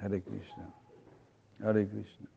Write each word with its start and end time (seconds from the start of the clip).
Hare 0.00 0.20
Krishna. 0.22 0.72
Hare 1.60 1.86
Krishna. 1.86 2.28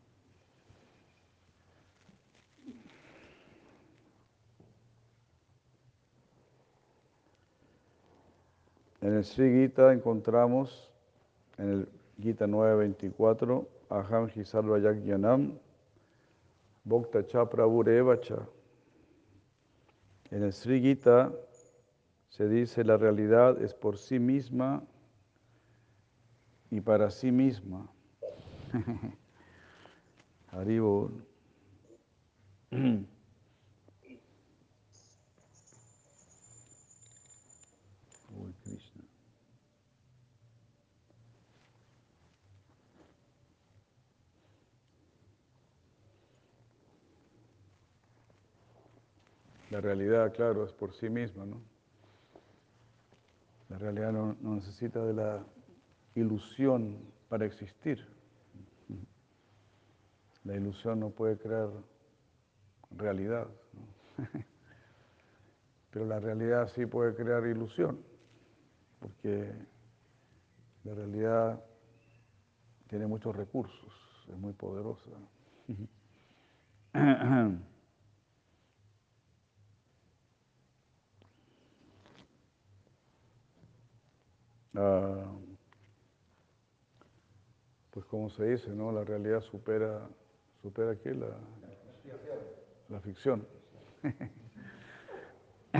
En 9.00 9.14
el 9.14 9.24
Sri 9.24 9.50
Gita 9.50 9.92
encontramos, 9.92 10.90
en 11.58 11.70
el 11.70 11.88
Gita 12.20 12.46
9.24, 12.46 13.66
Aham 13.90 14.28
Hisarva 14.34 14.78
Yagyanam, 14.78 15.58
Bhakta 16.84 17.26
Cha 17.26 17.48
Prabhurevacha. 17.48 18.46
En 20.30 20.44
el 20.44 20.52
Sri 20.52 20.80
Gita 20.80 21.32
se 22.28 22.48
dice 22.48 22.84
la 22.84 22.96
realidad 22.96 23.60
es 23.60 23.74
por 23.74 23.98
sí 23.98 24.18
misma 24.18 24.82
y 26.72 26.80
para 26.80 27.10
sí 27.10 27.30
misma. 27.30 27.86
Krishna. 38.64 39.02
La 49.70 49.82
realidad, 49.82 50.32
claro, 50.34 50.64
es 50.64 50.72
por 50.72 50.94
sí 50.94 51.10
misma, 51.10 51.44
¿no? 51.44 51.60
La 53.68 53.76
realidad 53.76 54.12
no 54.12 54.54
necesita 54.54 55.04
de 55.04 55.12
la 55.12 55.44
ilusión 56.14 56.98
para 57.28 57.46
existir. 57.46 58.06
La 60.44 60.54
ilusión 60.56 61.00
no 61.00 61.10
puede 61.10 61.38
crear 61.38 61.68
realidad, 62.90 63.46
¿no? 63.72 64.26
pero 65.90 66.06
la 66.06 66.18
realidad 66.18 66.68
sí 66.74 66.86
puede 66.86 67.14
crear 67.14 67.46
ilusión, 67.46 68.00
porque 68.98 69.52
la 70.84 70.94
realidad 70.94 71.62
tiene 72.88 73.06
muchos 73.06 73.36
recursos, 73.36 73.92
es 74.28 74.36
muy 74.36 74.52
poderosa. 74.52 75.10
Ah, 84.74 85.30
pues 87.92 88.04
como 88.06 88.30
se 88.30 88.44
dice, 88.46 88.70
¿no? 88.70 88.90
La 88.90 89.04
realidad 89.04 89.42
supera, 89.42 90.08
supera 90.62 90.96
qué? 90.96 91.14
La, 91.14 91.28
la 92.88 93.00
ficción. 93.00 93.46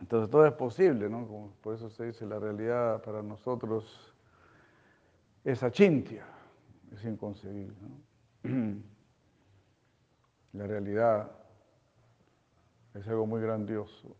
Entonces 0.00 0.30
todo 0.30 0.46
es 0.46 0.54
posible, 0.54 1.08
¿no? 1.08 1.26
Como 1.26 1.52
por 1.62 1.74
eso 1.74 1.90
se 1.90 2.06
dice, 2.06 2.26
la 2.26 2.38
realidad 2.38 3.02
para 3.02 3.22
nosotros 3.22 4.14
es 5.44 5.62
achintia, 5.62 6.24
es 6.90 7.04
inconcebible. 7.04 7.76
La 10.52 10.66
realidad 10.66 11.30
es 12.92 13.08
algo 13.08 13.26
muy 13.26 13.40
grandioso. 13.40 14.14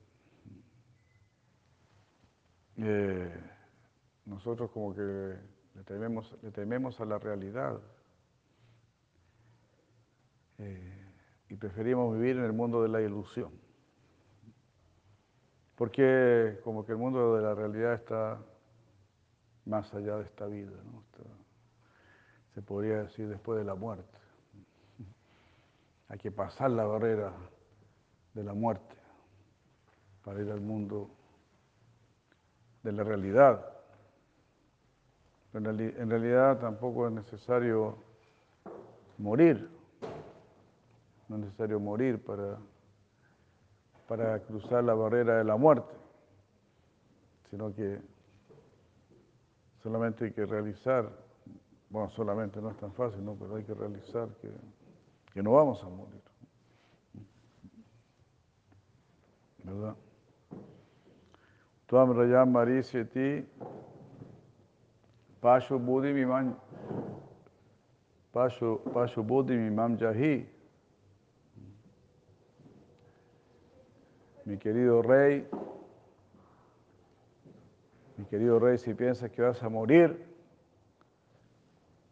Eh, 2.79 3.31
nosotros 4.25 4.71
como 4.71 4.95
que 4.95 5.37
le 5.75 6.51
tememos, 6.51 7.01
a 7.01 7.05
la 7.05 7.19
realidad 7.19 7.81
eh, 10.59 11.13
y 11.49 11.57
preferimos 11.57 12.15
vivir 12.15 12.37
en 12.37 12.45
el 12.45 12.53
mundo 12.53 12.83
de 12.83 12.89
la 12.89 13.01
ilusión. 13.01 13.53
Porque 15.77 16.61
como 16.63 16.85
que 16.85 16.93
el 16.93 16.99
mundo 16.99 17.37
de 17.37 17.43
la 17.43 17.55
realidad 17.55 17.95
está 17.95 18.39
más 19.65 19.93
allá 19.95 20.17
de 20.17 20.25
esta 20.25 20.47
vida, 20.47 20.73
se 22.55 22.63
podría 22.63 23.05
decir 23.05 23.29
después 23.29 23.59
de 23.59 23.65
la 23.65 23.75
muerte. 23.75 24.19
Hay 26.09 26.19
que 26.19 26.31
pasar 26.31 26.71
la 26.71 26.85
barrera 26.85 27.33
de 28.35 28.45
la 28.45 28.53
muerte 28.53 28.95
para 30.23 30.41
ir 30.43 30.51
al 30.51 30.61
mundo 30.61 31.11
de 32.83 32.93
la 32.93 33.05
realidad. 33.05 33.72
En 35.55 36.09
realidad 36.09 36.59
tampoco 36.61 37.07
es 37.07 37.13
necesario 37.13 37.99
morir, 39.19 39.69
no 41.29 41.37
es 41.37 41.43
necesario 41.43 41.79
morir 41.79 42.25
para, 42.25 42.57
para 44.09 44.39
cruzar 44.41 44.83
la 44.83 44.95
barrera 44.95 45.37
de 45.37 45.45
la 45.45 45.57
muerte, 45.57 45.95
sino 47.51 47.75
que 47.75 48.01
solamente 49.83 50.25
hay 50.25 50.33
que 50.33 50.47
realizar, 50.47 51.11
bueno, 51.91 52.09
solamente 52.11 52.61
no 52.63 52.71
es 52.71 52.77
tan 52.79 52.93
fácil, 52.95 53.23
¿no? 53.23 53.35
pero 53.35 53.57
hay 53.57 53.65
que 53.65 53.75
realizar 53.75 54.29
que, 54.41 54.51
que 55.35 55.43
no 55.43 55.53
vamos 55.53 55.83
a 55.85 55.89
morir. 55.89 56.23
¿Verdad? 59.65 59.97
Tuam 61.87 62.17
Rayam 62.17 62.51
Marisyati 62.51 63.47
Pashu 65.43 65.79
Buddhi 65.79 66.13
Mimam 66.13 66.57
Pashu, 68.33 68.81
Pashu 68.93 69.23
Buddhi 69.27 69.57
Mimam 69.57 69.99
Jahi. 69.99 70.47
Mi 74.45 74.57
querido 74.57 75.03
rey, 75.03 75.47
mi 78.17 78.25
querido 78.25 78.59
rey, 78.59 78.79
si 78.79 78.95
piensas 78.95 79.31
que 79.31 79.43
vas 79.43 79.63
a 79.63 79.69
morir, 79.69 80.27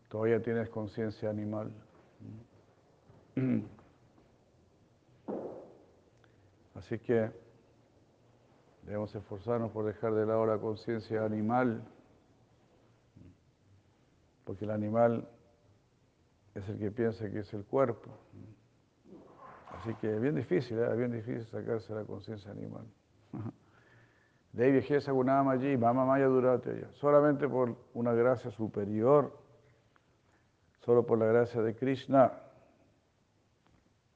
todavía 0.09 0.41
tienes 0.43 0.69
conciencia 0.69 1.31
animal. 1.31 1.73
Así 6.75 6.99
que 6.99 7.31
debemos 8.83 9.15
esforzarnos 9.15 9.71
por 9.73 9.85
dejar 9.87 10.15
de 10.15 10.27
lado 10.27 10.47
la 10.47 10.59
conciencia 10.59 11.25
animal 11.25 11.83
porque 14.51 14.65
el 14.65 14.73
animal 14.73 15.29
es 16.57 16.69
el 16.69 16.77
que 16.77 16.91
piensa 16.91 17.31
que 17.31 17.39
es 17.39 17.55
el 17.55 17.65
cuerpo. 17.65 18.11
Así 19.71 19.95
que 20.01 20.13
es 20.13 20.21
bien 20.21 20.35
difícil, 20.35 20.77
es 20.77 20.91
¿eh? 20.91 20.97
bien 20.97 21.13
difícil 21.13 21.47
sacarse 21.47 21.95
la 21.95 22.03
conciencia 22.03 22.51
animal. 22.51 22.85
Allí, 25.53 25.77
Mama 25.77 26.05
Maya 26.05 26.27
Durate 26.27 26.85
Solamente 26.95 27.49
por 27.49 27.77
una 27.95 28.13
gracia 28.13 28.51
superior, 28.51 29.39
solo 30.81 31.07
por 31.07 31.21
la 31.21 31.27
gracia 31.27 31.63
de 31.63 31.77
Krishna, 31.77 32.33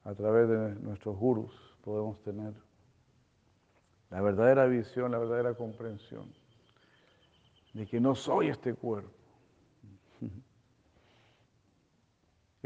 a 0.03 0.13
través 0.15 0.49
de 0.49 0.75
nuestros 0.81 1.15
gurus, 1.17 1.53
podemos 1.81 2.21
tener 2.23 2.53
la 4.09 4.19
verdadera 4.19 4.65
visión, 4.65 5.13
la 5.13 5.17
verdadera 5.17 5.53
comprensión 5.53 6.29
de 7.73 7.87
que 7.87 8.01
no 8.01 8.15
soy 8.15 8.49
este 8.49 8.73
cuerpo 8.73 9.24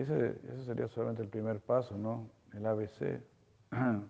ese, 0.02 0.36
sería 0.66 0.88
solamente 0.88 1.22
el 1.22 1.30
primer 1.30 1.60
paso, 1.60 1.98
¿no? 1.98 2.30
El 2.54 2.66
ABC. 2.66 3.22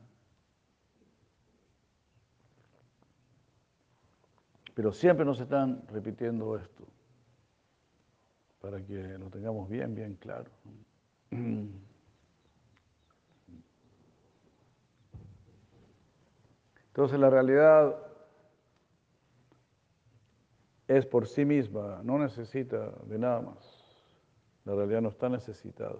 Pero 4.75 4.93
siempre 4.93 5.25
nos 5.25 5.39
están 5.39 5.83
repitiendo 5.87 6.55
esto, 6.57 6.85
para 8.61 8.81
que 8.85 9.17
lo 9.17 9.29
tengamos 9.29 9.67
bien, 9.69 9.93
bien 9.93 10.15
claro. 10.15 10.49
Entonces 16.87 17.19
la 17.19 17.29
realidad 17.29 17.95
es 20.87 21.05
por 21.05 21.27
sí 21.27 21.45
misma, 21.45 22.01
no 22.03 22.17
necesita 22.17 22.91
de 23.05 23.19
nada 23.19 23.41
más. 23.41 23.78
La 24.65 24.75
realidad 24.75 25.01
no 25.01 25.09
está 25.09 25.29
necesitada. 25.29 25.95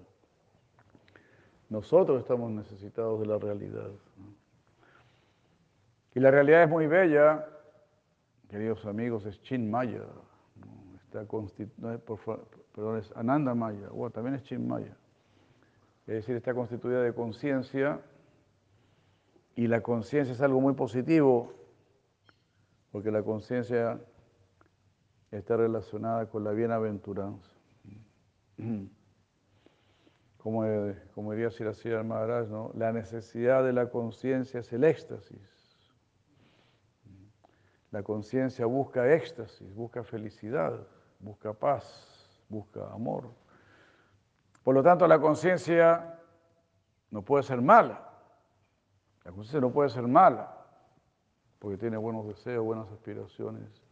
Nosotros 1.70 2.22
estamos 2.22 2.52
necesitados 2.52 3.20
de 3.20 3.28
la 3.28 3.38
realidad. 3.38 3.90
Y 6.16 6.20
la 6.20 6.32
realidad 6.32 6.64
es 6.64 6.70
muy 6.70 6.88
bella, 6.88 7.48
queridos 8.50 8.86
amigos, 8.86 9.26
es 9.26 9.42
Chin 9.44 9.70
Maya. 9.70 10.04
Está 11.06 11.26
perdón, 12.74 12.98
es 12.98 13.12
Ananda 13.16 13.54
Maya, 13.54 13.88
o 13.92 14.10
también 14.10 14.36
es 14.36 14.44
Chin 14.44 14.68
Maya. 14.68 14.96
Es 16.08 16.16
decir, 16.16 16.36
está 16.36 16.54
constituida 16.56 17.04
de 17.04 17.14
conciencia 17.14 18.02
y 19.56 19.68
la 19.68 19.82
conciencia 19.82 20.34
es 20.34 20.42
algo 20.42 20.60
muy 20.60 20.74
positivo, 20.74 21.54
porque 22.92 23.12
la 23.12 23.22
conciencia 23.22 24.00
está 25.30 25.58
relacionada 25.58 26.28
con 26.28 26.44
la 26.44 26.52
bienaventuranza. 26.52 27.59
Como, 30.38 30.66
eh, 30.66 31.02
como 31.14 31.34
diría 31.34 31.52
Siracira 31.52 32.02
Maharaj, 32.04 32.48
¿no? 32.48 32.72
la 32.74 32.92
necesidad 32.92 33.64
de 33.64 33.74
la 33.74 33.90
conciencia 33.90 34.62
es 34.62 34.72
el 34.72 34.84
éxtasis. 34.84 35.60
La 37.92 38.04
conciencia 38.04 38.66
busca 38.66 39.14
éxtasis, 39.14 39.74
busca 39.74 40.04
felicidad, 40.04 40.88
busca 41.20 41.54
paz, 41.54 42.40
busca 42.48 42.88
amor. 42.92 43.32
Por 44.64 44.76
lo 44.76 44.84
tanto, 44.84 45.08
la 45.08 45.20
conciencia 45.20 46.20
no 47.10 47.24
puede 47.24 47.44
ser 47.44 47.62
mala. 47.62 48.10
La 49.24 49.32
conciencia 49.32 49.60
no 49.60 49.72
puede 49.72 49.90
ser 49.90 50.08
mala, 50.08 50.56
porque 51.60 51.78
tiene 51.78 51.98
buenos 51.98 52.28
deseos, 52.28 52.64
buenas 52.64 52.90
aspiraciones, 52.92 53.84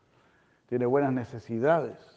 tiene 0.68 0.86
buenas 0.86 1.14
necesidades. 1.14 2.17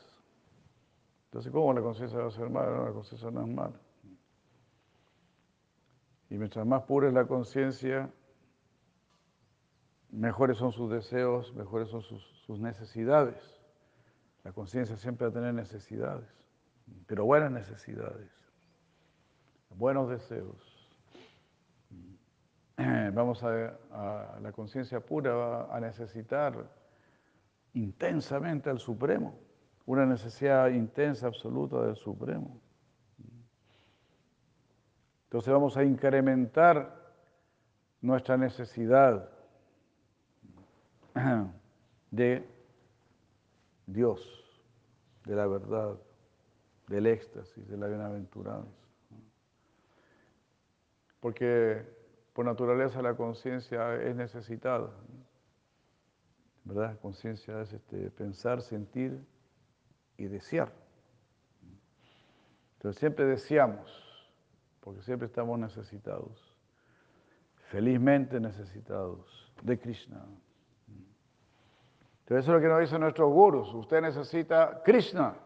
Entonces, 1.30 1.52
¿cómo 1.52 1.72
la 1.72 1.80
conciencia 1.80 2.18
va 2.18 2.26
a 2.26 2.30
ser 2.32 2.50
mala? 2.50 2.70
No, 2.76 2.84
la 2.86 2.92
conciencia 2.92 3.30
no 3.30 3.42
es 3.42 3.48
mala. 3.48 3.80
Y 6.28 6.34
mientras 6.34 6.66
más 6.66 6.82
pura 6.82 7.06
es 7.06 7.14
la 7.14 7.24
conciencia, 7.24 8.10
mejores 10.10 10.58
son 10.58 10.72
sus 10.72 10.90
deseos, 10.90 11.54
mejores 11.54 11.88
son 11.88 12.02
sus, 12.02 12.58
necesidades. 12.58 13.60
La 14.42 14.50
conciencia 14.52 14.96
siempre 14.96 15.28
va 15.28 15.30
a 15.30 15.34
tener 15.34 15.54
necesidades, 15.54 16.28
pero 17.06 17.24
buenas 17.24 17.52
necesidades, 17.52 18.28
buenos 19.68 20.08
deseos. 20.08 20.90
Vamos 23.12 23.44
a, 23.44 23.78
la 24.40 24.50
conciencia 24.50 24.98
pura 24.98 25.32
va 25.32 25.76
a 25.76 25.78
necesitar 25.78 26.68
intensamente 27.74 28.68
al 28.68 28.80
Supremo, 28.80 29.38
una 29.86 30.06
necesidad 30.06 30.68
intensa, 30.68 31.26
absoluta 31.26 31.82
del 31.84 31.96
Supremo. 31.96 32.60
Entonces 35.24 35.52
vamos 35.52 35.76
a 35.76 35.84
incrementar 35.84 37.12
nuestra 38.00 38.36
necesidad 38.36 39.30
de 42.10 42.48
Dios, 43.86 44.20
de 45.24 45.36
la 45.36 45.46
verdad, 45.46 45.96
del 46.88 47.06
éxtasis, 47.06 47.68
de 47.68 47.76
la 47.76 47.86
bienaventuranza. 47.86 48.68
Porque 51.20 51.84
por 52.32 52.44
naturaleza 52.44 53.02
la 53.02 53.14
conciencia 53.14 53.94
es 54.02 54.16
necesitada. 54.16 54.90
¿Verdad? 56.64 56.98
Conciencia 57.00 57.60
es 57.62 57.72
este, 57.72 58.10
pensar, 58.10 58.62
sentir 58.62 59.20
y 60.20 60.28
desear. 60.28 60.70
Entonces 62.74 63.00
siempre 63.00 63.24
deseamos, 63.24 63.90
porque 64.80 65.02
siempre 65.02 65.26
estamos 65.26 65.58
necesitados, 65.58 66.56
felizmente 67.70 68.38
necesitados 68.38 69.52
de 69.62 69.78
Krishna. 69.78 70.22
Entonces 72.20 72.44
eso 72.44 72.52
es 72.52 72.56
lo 72.56 72.60
que 72.60 72.68
nos 72.68 72.80
dicen 72.80 73.00
nuestros 73.00 73.32
gurus. 73.32 73.72
Usted 73.72 74.02
necesita 74.02 74.82
Krishna. 74.84 75.36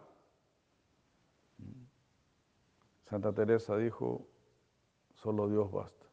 Santa 3.09 3.33
Teresa 3.33 3.77
dijo, 3.77 4.27
solo 5.15 5.49
Dios 5.49 5.71
basta. 5.71 6.05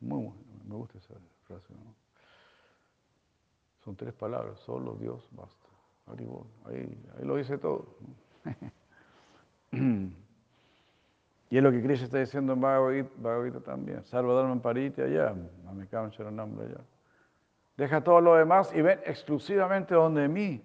Muy, 0.00 0.30
me 0.66 0.76
gusta 0.76 0.98
esa 0.98 1.14
frase. 1.44 1.74
Son 3.82 3.96
tres 3.96 4.12
palabras, 4.12 4.58
solo 4.60 4.94
Dios 4.94 5.26
basta. 5.32 5.67
Ahí, 6.66 6.98
ahí 7.18 7.24
lo 7.24 7.36
dice 7.36 7.58
todo. 7.58 7.86
y 9.72 11.56
es 11.56 11.62
lo 11.62 11.70
que 11.70 11.82
Krishna 11.82 12.04
está 12.06 12.18
diciendo 12.18 12.52
en 12.54 12.60
Bhagavad 12.60 13.44
Gita 13.44 13.60
también. 13.60 14.04
Salva 14.04 14.54
Pariti 14.60 15.02
allá, 15.02 15.34
el 15.34 16.36
nombre 16.36 16.66
allá. 16.66 16.80
Deja 17.76 18.02
todo 18.02 18.20
lo 18.20 18.34
demás 18.34 18.74
y 18.74 18.82
ven 18.82 19.00
exclusivamente 19.04 19.94
donde 19.94 20.28
mí. 20.28 20.62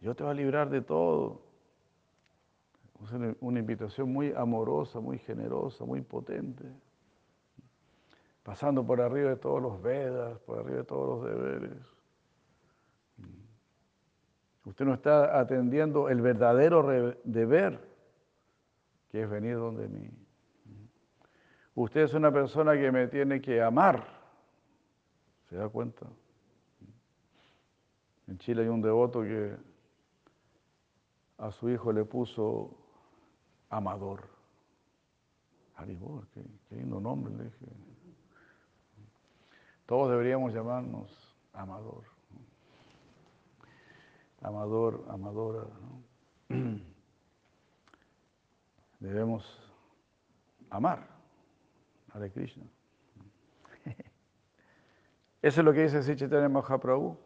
Yo 0.00 0.14
te 0.14 0.22
voy 0.22 0.32
a 0.32 0.34
librar 0.34 0.70
de 0.70 0.82
todo. 0.82 1.42
Es 3.02 3.12
una 3.40 3.58
invitación 3.58 4.12
muy 4.12 4.32
amorosa, 4.36 5.00
muy 5.00 5.18
generosa, 5.18 5.84
muy 5.84 6.00
potente. 6.02 6.64
Pasando 8.42 8.86
por 8.86 9.00
arriba 9.00 9.30
de 9.30 9.36
todos 9.36 9.60
los 9.60 9.82
Vedas, 9.82 10.38
por 10.40 10.60
arriba 10.60 10.78
de 10.78 10.84
todos 10.84 11.08
los 11.08 11.30
deberes. 11.30 11.95
Usted 14.66 14.84
no 14.84 14.92
está 14.92 15.40
atendiendo 15.40 16.10
el 16.10 16.20
verdadero 16.20 17.16
deber, 17.24 17.80
que 19.10 19.22
es 19.22 19.30
venir 19.30 19.56
donde 19.56 19.88
mí. 19.88 20.10
Usted 21.74 22.02
es 22.02 22.12
una 22.14 22.30
persona 22.30 22.74
que 22.74 22.92
me 22.92 23.08
tiene 23.08 23.40
que 23.40 23.62
amar 23.62 24.16
¿Se 25.48 25.56
da 25.56 25.68
cuenta? 25.68 26.06
En 28.26 28.38
Chile 28.38 28.62
hay 28.62 28.68
un 28.68 28.82
devoto 28.82 29.22
que 29.22 29.56
a 31.38 31.52
su 31.52 31.70
hijo 31.70 31.92
le 31.92 32.04
puso 32.04 32.76
Amador. 33.70 34.28
Haribor, 35.76 36.26
qué, 36.28 36.42
lindo 36.74 36.98
nombre 36.98 37.34
le 37.36 37.44
dije. 37.44 37.66
Todos 39.84 40.10
deberíamos 40.10 40.52
llamarnos 40.52 41.36
Amador. 41.52 42.15
Amador, 44.46 45.04
Amadora. 45.08 45.66
Debemos 49.00 49.60
amar 50.70 51.04
a 52.12 52.16
Hare 52.16 52.30
Krishna. 52.30 52.64
Eso 55.42 55.60
es 55.60 55.64
lo 55.64 55.72
que 55.72 55.82
dice 55.82 56.00
Sichitanya 56.00 56.48
Mahaprabhu. 56.48 57.18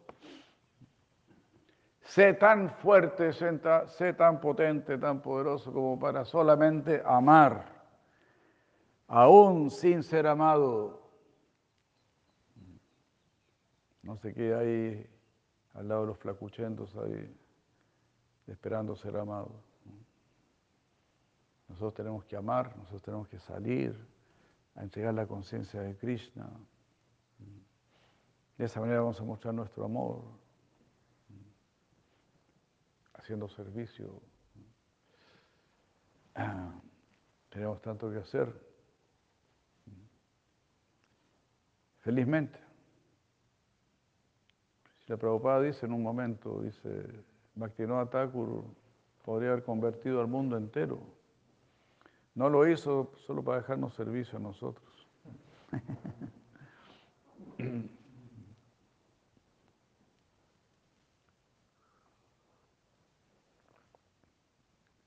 Sé 2.00 2.32
tan 2.32 2.70
fuerte, 2.70 3.34
sé 3.34 4.12
tan 4.14 4.40
potente, 4.40 4.96
tan 4.96 5.20
poderoso 5.20 5.72
como 5.72 5.98
para 6.00 6.24
solamente 6.24 7.02
amar, 7.04 7.66
aún 9.06 9.70
sin 9.70 10.02
ser 10.02 10.26
amado. 10.26 11.02
No 14.02 14.16
sé 14.16 14.32
qué 14.32 14.54
hay 14.54 15.19
al 15.74 15.88
lado 15.88 16.02
de 16.02 16.06
los 16.08 16.18
flacuchentos 16.18 16.94
ahí, 16.96 17.36
esperando 18.46 18.96
ser 18.96 19.16
amados. 19.16 19.52
Nosotros 21.68 21.94
tenemos 21.94 22.24
que 22.24 22.36
amar, 22.36 22.76
nosotros 22.76 23.02
tenemos 23.02 23.28
que 23.28 23.38
salir 23.38 23.96
a 24.74 24.82
entregar 24.82 25.14
la 25.14 25.26
conciencia 25.26 25.80
de 25.80 25.96
Krishna. 25.96 26.50
De 28.58 28.64
esa 28.64 28.80
manera 28.80 29.00
vamos 29.00 29.20
a 29.20 29.24
mostrar 29.24 29.54
nuestro 29.54 29.84
amor, 29.84 30.24
haciendo 33.14 33.48
servicio. 33.48 34.20
tenemos 37.48 37.80
tanto 37.80 38.10
que 38.10 38.18
hacer. 38.18 38.70
Felizmente. 42.00 42.69
La 45.10 45.16
Prabhupada 45.16 45.60
dice 45.62 45.86
en 45.86 45.92
un 45.92 46.04
momento, 46.04 46.62
dice, 46.62 47.04
Bhaktivinoda 47.56 48.08
Thakur 48.08 48.62
podría 49.24 49.50
haber 49.50 49.64
convertido 49.64 50.20
al 50.20 50.28
mundo 50.28 50.56
entero. 50.56 51.00
No 52.36 52.48
lo 52.48 52.68
hizo 52.68 53.10
solo 53.26 53.42
para 53.42 53.58
dejarnos 53.58 53.92
servicio 53.92 54.38
a 54.38 54.40
nosotros. 54.40 55.08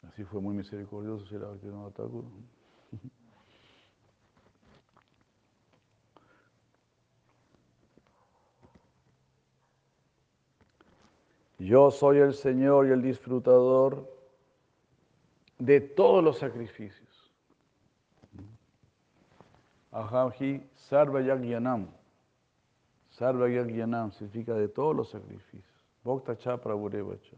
Así 0.09 0.25
fue 0.25 0.41
muy 0.41 0.53
misericordioso 0.53 1.33
era 1.33 1.47
no 1.63 1.91
Thakur. 1.91 2.25
Yo 11.63 11.91
soy 11.91 12.17
el 12.17 12.33
Señor 12.33 12.87
y 12.87 12.91
el 12.91 13.01
disfrutador 13.01 14.05
de 15.59 15.79
todos 15.79 16.21
los 16.21 16.37
sacrificios. 16.37 17.31
Ahamhi 19.89 20.61
Sarva 20.75 21.21
Yagyanam. 21.21 21.87
Sarva 23.11 23.47
Yagyanam 23.47 24.11
significa 24.11 24.53
de 24.55 24.67
todos 24.67 24.93
los 24.93 25.09
sacrificios. 25.09 25.63
Bhakta 26.03 26.35
Cha 26.37 26.57
Prabhurevacha. 26.57 27.37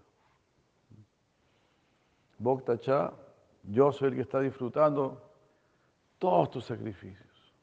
Bhakta 2.40 2.80
Cha, 2.80 3.14
yo 3.62 3.92
soy 3.92 4.08
el 4.08 4.16
que 4.16 4.22
está 4.22 4.40
disfrutando 4.40 5.22
todos 6.18 6.50
tus 6.50 6.66
sacrificios. 6.66 7.54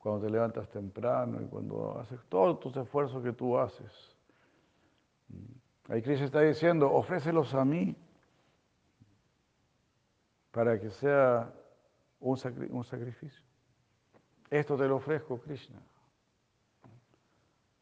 Cuando 0.00 0.26
te 0.26 0.32
levantas 0.32 0.68
temprano 0.70 1.40
y 1.40 1.46
cuando 1.46 2.00
haces 2.00 2.18
todos 2.28 2.58
tus 2.58 2.76
esfuerzos 2.76 3.22
que 3.22 3.32
tú 3.32 3.56
haces. 3.56 4.16
Ahí 5.88 6.02
Cristo 6.02 6.24
está 6.24 6.40
diciendo, 6.40 6.92
ofrécelos 6.92 7.52
a 7.54 7.64
mí, 7.64 7.96
para 10.52 10.78
que 10.78 10.90
sea 10.90 11.52
un, 12.20 12.36
sacrificio. 12.36 13.44
Esto 14.50 14.76
te 14.76 14.86
lo 14.86 14.96
ofrezco, 14.96 15.40
Krishna. 15.40 15.80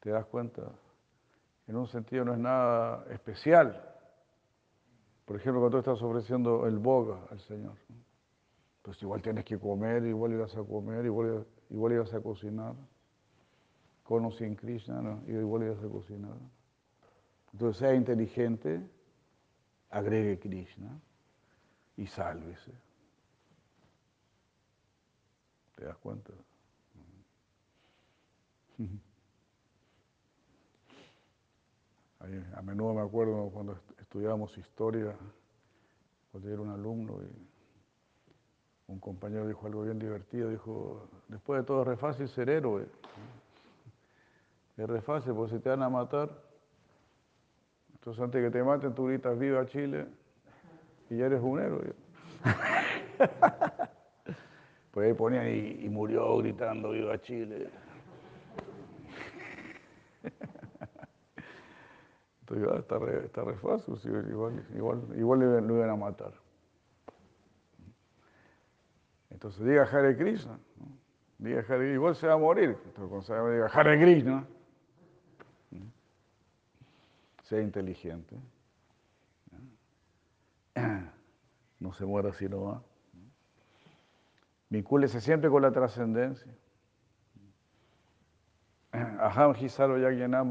¿Te 0.01 0.11
das 0.11 0.25
cuenta? 0.27 0.63
En 1.67 1.77
un 1.77 1.87
sentido 1.87 2.25
no 2.25 2.33
es 2.33 2.39
nada 2.39 3.05
especial. 3.11 3.95
Por 5.25 5.37
ejemplo, 5.37 5.61
cuando 5.61 5.77
tú 5.77 5.79
estás 5.91 6.03
ofreciendo 6.03 6.67
el 6.67 6.79
boga 6.79 7.27
al 7.31 7.41
Señor, 7.41 7.77
pues 8.81 9.03
igual 9.03 9.21
tienes 9.21 9.45
que 9.45 9.59
comer, 9.59 10.05
igual 10.07 10.33
ibas 10.33 10.57
a 10.57 10.63
comer, 10.63 11.05
igual, 11.05 11.47
igual 11.69 11.93
ibas 11.93 12.15
a 12.15 12.21
cocinar. 12.21 12.75
Con 14.03 14.25
o 14.25 14.31
sin 14.31 14.57
Krishna, 14.57 15.03
¿no? 15.03 15.23
igual 15.27 15.65
ibas 15.65 15.85
a 15.85 15.89
cocinar. 15.89 16.37
Entonces 17.59 17.79
sea 17.79 17.93
inteligente, 17.93 18.89
agregue 19.91 20.39
Krishna 20.39 20.97
y 21.97 22.07
sálvese. 22.07 22.71
¿Te 25.75 25.85
das 25.87 25.97
cuenta? 25.97 26.33
A 32.55 32.63
menudo 32.63 32.95
me 32.95 33.01
acuerdo 33.01 33.51
cuando 33.51 33.81
estudiábamos 33.99 34.57
historia, 34.57 35.17
cuando 36.31 36.49
yo 36.49 36.55
era 36.55 36.63
un 36.63 36.71
alumno, 36.71 37.21
y 37.25 37.27
un 38.87 39.01
compañero 39.01 39.49
dijo 39.49 39.67
algo 39.67 39.83
bien 39.83 39.99
divertido, 39.99 40.49
dijo, 40.51 41.09
después 41.27 41.61
de 41.61 41.67
todo 41.67 41.83
es 41.83 41.89
re 41.89 41.97
fácil 41.97 42.29
ser 42.29 42.51
héroe. 42.51 42.87
Es 44.77 44.87
re 44.89 45.03
fácil, 45.03 45.35
porque 45.35 45.57
si 45.57 45.61
te 45.61 45.71
van 45.71 45.83
a 45.83 45.89
matar, 45.89 46.48
entonces 48.09 48.25
antes 48.25 48.43
que 48.43 48.51
te 48.51 48.65
maten 48.65 48.95
tú 48.95 49.05
gritas 49.05 49.39
viva 49.39 49.67
Chile 49.67 50.07
y 51.11 51.19
ya 51.19 51.27
eres 51.27 51.43
un 51.43 51.61
héroe. 51.61 51.93
pues 54.93 55.07
ahí 55.07 55.13
ponían 55.13 55.47
y, 55.47 55.85
y 55.85 55.91
murió 55.91 56.39
gritando 56.39 56.93
viva 56.93 57.21
Chile. 57.21 57.69
Entonces, 62.41 62.69
ah, 62.73 62.79
está, 62.79 62.99
re, 62.99 63.27
está 63.27 63.45
re 63.45 63.57
fácil, 63.57 63.95
igual, 64.31 64.65
igual, 64.75 65.03
igual 65.15 65.41
lo 65.67 65.77
iban 65.77 65.91
a 65.91 65.97
matar. 65.97 66.33
Entonces 69.29 69.67
diga 69.67 69.83
Hare 69.83 70.17
Krishna, 70.17 70.59
diga 71.37 71.63
Hare 71.69 71.93
igual 71.93 72.17
se 72.17 72.27
va 72.27 72.33
a 72.33 72.39
morir. 72.39 72.71
Entonces 72.87 73.07
cuando 73.07 73.21
se 73.21 73.35
diga 73.35 73.67
Hare 73.67 74.01
Krishna, 74.01 74.47
sea 77.49 77.61
inteligente. 77.63 78.37
No 81.81 81.93
se 81.93 82.05
muera 82.05 82.33
si 82.33 82.49
no 82.49 82.65
va. 82.65 82.83
Vincúlese 84.69 85.21
siempre 85.21 85.49
con 85.49 85.63
la 85.63 85.71
trascendencia. 85.71 86.53
Aham 88.93 89.55
Hisaro 89.55 89.97
Yagyanam 89.97 90.51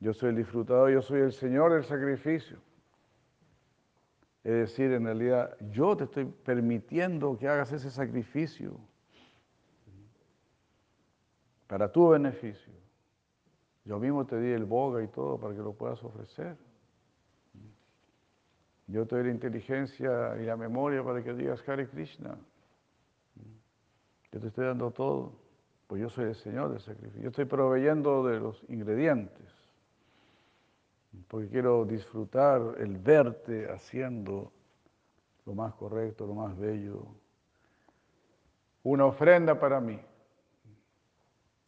yo 0.00 0.12
soy 0.12 0.30
el 0.30 0.36
disfrutador, 0.36 0.90
yo 0.90 1.00
soy 1.00 1.20
el 1.20 1.32
Señor 1.32 1.72
del 1.72 1.84
sacrificio. 1.84 2.58
Es 4.42 4.52
decir, 4.52 4.92
en 4.92 5.04
realidad, 5.04 5.56
yo 5.70 5.96
te 5.96 6.04
estoy 6.04 6.24
permitiendo 6.24 7.38
que 7.38 7.48
hagas 7.48 7.72
ese 7.72 7.90
sacrificio 7.90 8.78
para 11.66 11.90
tu 11.90 12.08
beneficio. 12.08 12.85
Yo 13.86 13.98
mismo 13.98 14.26
te 14.26 14.38
di 14.38 14.52
el 14.52 14.64
boga 14.64 15.02
y 15.02 15.08
todo 15.08 15.38
para 15.38 15.54
que 15.54 15.60
lo 15.60 15.72
puedas 15.72 16.02
ofrecer. 16.02 16.56
Yo 18.88 19.06
te 19.06 19.16
doy 19.16 19.24
la 19.24 19.30
inteligencia 19.30 20.36
y 20.40 20.44
la 20.44 20.56
memoria 20.56 21.02
para 21.02 21.22
que 21.22 21.32
digas 21.32 21.66
Hare 21.68 21.88
Krishna. 21.88 22.36
Yo 24.32 24.40
te 24.40 24.48
estoy 24.48 24.66
dando 24.66 24.90
todo, 24.90 25.32
pues 25.86 26.02
yo 26.02 26.10
soy 26.10 26.26
el 26.26 26.34
Señor 26.34 26.70
del 26.70 26.80
sacrificio. 26.80 27.22
Yo 27.22 27.30
estoy 27.30 27.46
proveyendo 27.46 28.26
de 28.26 28.38
los 28.38 28.62
ingredientes 28.68 29.56
porque 31.28 31.48
quiero 31.48 31.84
disfrutar 31.84 32.76
el 32.78 32.98
verte 32.98 33.70
haciendo 33.70 34.52
lo 35.44 35.54
más 35.54 35.74
correcto, 35.74 36.26
lo 36.26 36.34
más 36.34 36.56
bello. 36.56 37.06
Una 38.82 39.06
ofrenda 39.06 39.58
para 39.58 39.80
mí. 39.80 39.98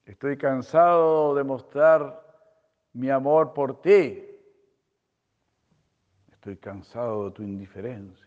Estoy 0.08 0.38
cansado 0.38 1.34
de 1.34 1.44
mostrar 1.44 2.24
mi 2.94 3.10
amor 3.10 3.52
por 3.52 3.82
ti. 3.82 4.24
Estoy 6.32 6.56
cansado 6.56 7.26
de 7.26 7.30
tu 7.32 7.42
indiferencia. 7.42 8.26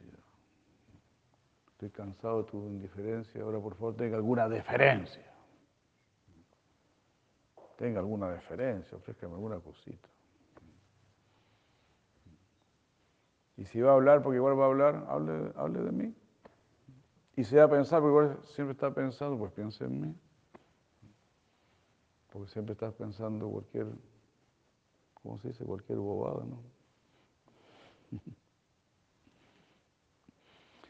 Estoy 1.72 1.90
cansado 1.90 2.44
de 2.44 2.52
tu 2.52 2.68
indiferencia. 2.68 3.42
Ahora, 3.42 3.60
por 3.60 3.74
favor, 3.74 3.96
tenga 3.96 4.16
alguna 4.16 4.48
deferencia. 4.48 5.26
Tenga 7.78 8.00
alguna 8.00 8.30
deferencia, 8.30 8.96
ofrézcame 8.96 9.34
alguna 9.34 9.60
cosita. 9.60 10.08
Y 13.58 13.66
si 13.66 13.82
va 13.82 13.90
a 13.90 13.96
hablar, 13.96 14.22
porque 14.22 14.38
igual 14.38 14.60
va 14.60 14.66
a 14.66 14.68
hablar, 14.68 15.06
hable, 15.08 15.80
de 15.80 15.92
mí. 15.92 16.16
Y 17.36 17.44
si 17.44 17.56
va 17.56 17.64
a 17.64 17.70
pensar, 17.70 18.02
porque 18.02 18.12
igual 18.12 18.40
siempre 18.44 18.74
está 18.74 18.94
pensando, 18.94 19.36
pues 19.40 19.52
piense 19.52 19.84
en 19.84 20.00
mí. 20.00 20.16
Porque 22.32 22.50
siempre 22.50 22.74
estás 22.74 22.94
pensando 22.94 23.50
cualquier, 23.50 23.88
¿cómo 25.22 25.38
se 25.40 25.50
dice? 25.50 25.66
Cualquier 25.66 26.00
bobada, 26.00 26.46
¿no? 26.46 26.64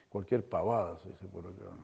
cualquier 0.10 0.48
pavada, 0.48 1.00
se 1.00 1.10
dice 1.10 1.26
por 1.28 1.48
acá. 1.48 1.76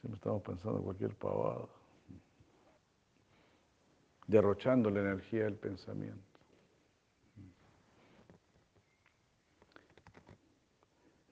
Siempre 0.00 0.16
estamos 0.16 0.42
pensando 0.42 0.82
cualquier 0.82 1.14
pavada. 1.16 1.66
Derrochando 4.26 4.90
la 4.90 5.00
energía 5.00 5.44
del 5.44 5.56
pensamiento. 5.56 6.20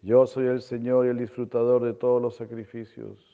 Yo 0.00 0.26
soy 0.26 0.46
el 0.46 0.62
Señor 0.62 1.04
y 1.04 1.10
el 1.10 1.18
disfrutador 1.18 1.84
de 1.84 1.92
todos 1.92 2.22
los 2.22 2.36
sacrificios. 2.36 3.29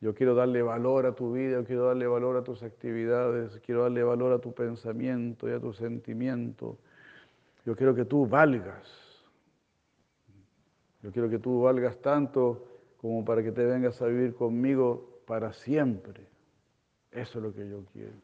Yo 0.00 0.14
quiero 0.14 0.34
darle 0.34 0.62
valor 0.62 1.06
a 1.06 1.14
tu 1.14 1.32
vida, 1.32 1.58
yo 1.58 1.64
quiero 1.64 1.86
darle 1.86 2.06
valor 2.06 2.36
a 2.36 2.44
tus 2.44 2.62
actividades, 2.62 3.60
quiero 3.64 3.82
darle 3.82 4.02
valor 4.02 4.32
a 4.32 4.38
tu 4.38 4.52
pensamiento 4.52 5.48
y 5.48 5.52
a 5.52 5.60
tu 5.60 5.72
sentimiento. 5.72 6.78
Yo 7.64 7.74
quiero 7.74 7.94
que 7.94 8.04
tú 8.04 8.26
valgas. 8.26 8.88
Yo 11.02 11.10
quiero 11.10 11.28
que 11.28 11.38
tú 11.38 11.62
valgas 11.62 11.98
tanto 12.00 12.64
como 13.00 13.24
para 13.24 13.42
que 13.42 13.52
te 13.52 13.64
vengas 13.64 14.00
a 14.00 14.06
vivir 14.06 14.34
conmigo 14.34 15.20
para 15.26 15.52
siempre. 15.52 16.26
Eso 17.10 17.38
es 17.38 17.44
lo 17.44 17.52
que 17.52 17.68
yo 17.68 17.84
quiero. 17.92 18.16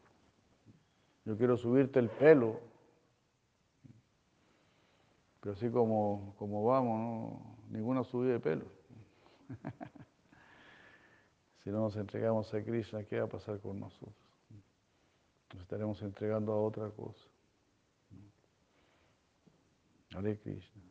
Yo 1.25 1.37
quiero 1.37 1.57
subirte 1.57 1.99
el 1.99 2.09
pelo 2.09 2.59
pero 5.45 5.53
así 5.53 5.69
como, 5.69 6.33
como 6.39 6.65
vamos, 6.65 6.99
¿no? 6.99 7.55
ninguna 7.69 8.03
subida 8.03 8.33
de 8.33 8.39
pelo. 8.39 8.65
si 11.65 11.71
no 11.71 11.79
nos 11.79 11.95
entregamos 11.95 12.53
a 12.53 12.63
Krishna, 12.63 13.03
¿qué 13.03 13.17
va 13.17 13.25
a 13.25 13.27
pasar 13.27 13.59
con 13.59 13.79
nosotros? 13.79 14.15
Nos 15.51 15.63
estaremos 15.63 15.99
entregando 16.03 16.53
a 16.53 16.61
otra 16.61 16.91
cosa. 16.91 17.25
Hare 20.15 20.37
Krishna. 20.37 20.81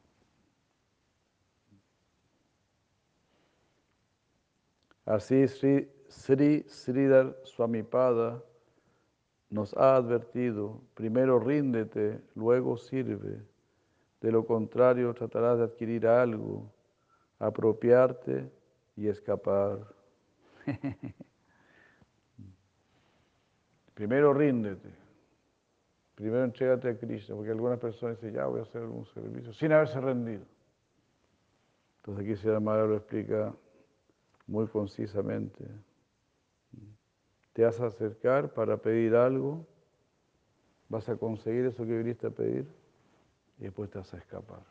Así 5.07 5.47
Sri, 5.47 5.89
Sri 6.09 6.65
Sridhar 6.69 7.37
Swamipada 7.45 8.43
nos 9.51 9.75
ha 9.75 9.95
advertido, 9.95 10.81
primero 10.95 11.39
ríndete, 11.39 12.21
luego 12.35 12.77
sirve 12.77 13.41
de 14.21 14.33
lo 14.33 14.45
contrario, 14.45 15.15
tratarás 15.15 15.59
de 15.59 15.65
adquirir 15.65 16.07
algo, 16.09 16.73
apropiarte 17.39 18.51
y 18.97 19.07
escapar. 19.07 19.87
Primero 23.95 24.35
ríndete. 24.35 24.91
Primero 26.15 26.45
entrégate 26.45 26.89
a 26.89 26.99
Cristo, 26.99 27.37
porque 27.37 27.51
algunas 27.51 27.79
personas 27.79 28.17
dicen, 28.21 28.35
ya 28.35 28.47
voy 28.47 28.61
a 28.61 28.63
hacer 28.63 28.83
algún 28.83 29.05
servicio, 29.07 29.53
sin 29.53 29.73
haberse 29.73 30.01
rendido. 30.01 30.45
Entonces 31.97 32.25
aquí 32.25 32.37
se 32.37 32.61
Madre 32.61 32.87
lo 32.87 32.97
explica 32.97 33.55
muy 34.47 34.67
concisamente. 34.69 35.65
Te 37.53 37.65
vas 37.65 37.81
a 37.81 37.87
acercar 37.87 38.53
para 38.53 38.77
pedir 38.77 39.15
algo, 39.17 39.67
vas 40.89 41.09
a 41.09 41.17
conseguir 41.17 41.65
eso 41.67 41.85
que 41.85 41.97
viniste 41.97 42.27
a 42.27 42.31
pedir 42.31 42.67
y 43.59 43.65
después 43.65 43.91
te 43.91 43.99
vas 43.99 44.13
a 44.15 44.19
escapar. 44.19 44.63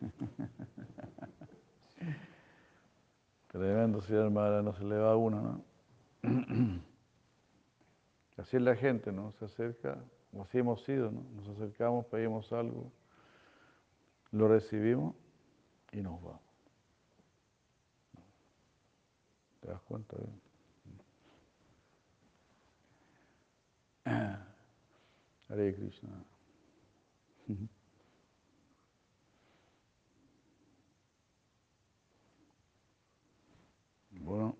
Tremendo, 3.52 4.00
si 4.00 4.14
hermana, 4.14 4.62
no 4.62 4.72
se 4.72 4.82
le 4.82 4.96
va 4.96 5.12
a 5.12 5.16
uno, 5.16 5.42
¿no? 5.42 5.62
Así 8.38 8.56
es 8.56 8.62
la 8.62 8.74
gente, 8.74 9.12
¿no? 9.12 9.32
Se 9.32 9.44
acerca, 9.44 10.02
o 10.32 10.42
así 10.42 10.58
hemos 10.58 10.82
sido, 10.84 11.10
¿no? 11.10 11.22
Nos 11.34 11.48
acercamos, 11.50 12.06
pedimos 12.06 12.50
algo, 12.50 12.90
lo 14.30 14.48
recibimos 14.48 15.14
y 15.92 16.00
nos 16.00 16.20
vamos. 16.22 16.40
¿Te 19.60 19.68
das 19.68 19.82
cuenta? 19.82 20.16
Hare 25.50 25.74
Krishna. 25.74 26.24
Bueno. 34.22 34.56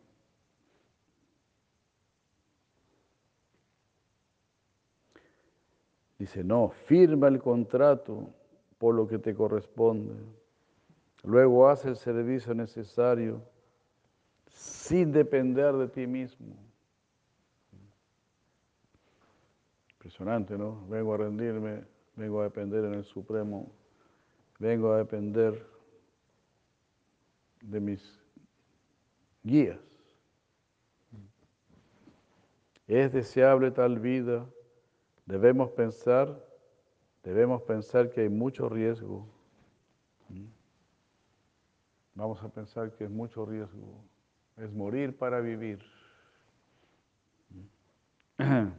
Dice, 6.22 6.44
no, 6.44 6.68
firma 6.68 7.26
el 7.26 7.40
contrato 7.40 8.30
por 8.78 8.94
lo 8.94 9.08
que 9.08 9.18
te 9.18 9.34
corresponde. 9.34 10.14
Luego 11.24 11.68
haz 11.68 11.84
el 11.84 11.96
servicio 11.96 12.54
necesario 12.54 13.42
sin 14.46 15.10
depender 15.10 15.74
de 15.74 15.88
ti 15.88 16.06
mismo. 16.06 16.54
Impresionante, 19.94 20.56
¿no? 20.56 20.86
Vengo 20.86 21.12
a 21.12 21.16
rendirme, 21.16 21.82
vengo 22.14 22.40
a 22.40 22.44
depender 22.44 22.84
en 22.84 22.94
el 22.94 23.04
Supremo, 23.04 23.72
vengo 24.60 24.92
a 24.92 24.98
depender 24.98 25.60
de 27.62 27.80
mis 27.80 28.24
guías. 29.42 29.80
Es 32.86 33.12
deseable 33.12 33.72
tal 33.72 33.98
vida, 33.98 34.46
debemos 35.26 35.70
pensar, 35.70 36.42
debemos 37.22 37.62
pensar 37.62 38.10
que 38.10 38.22
hay 38.22 38.28
mucho 38.28 38.68
riesgo. 38.68 39.26
Vamos 42.14 42.42
a 42.42 42.48
pensar 42.48 42.92
que 42.92 43.04
es 43.04 43.10
mucho 43.10 43.46
riesgo, 43.46 44.04
es 44.56 44.70
morir 44.70 45.16
para 45.16 45.40
vivir. 45.40 45.82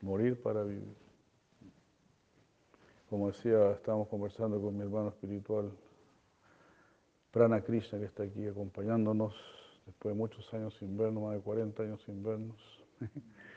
morir 0.00 0.40
para 0.40 0.62
vivir. 0.62 0.96
Como 3.10 3.28
decía, 3.28 3.72
estábamos 3.72 4.08
conversando 4.08 4.60
con 4.60 4.76
mi 4.76 4.82
hermano 4.82 5.08
espiritual, 5.08 5.70
Prana 7.30 7.60
Krishna, 7.62 7.98
que 7.98 8.06
está 8.06 8.22
aquí 8.22 8.46
acompañándonos 8.46 9.34
después 9.86 10.14
de 10.14 10.18
muchos 10.18 10.52
años 10.54 10.74
sin 10.74 10.96
vernos, 10.96 11.22
más 11.22 11.34
de 11.34 11.40
40 11.40 11.82
años 11.82 12.02
sin 12.04 12.22
vernos. 12.22 12.56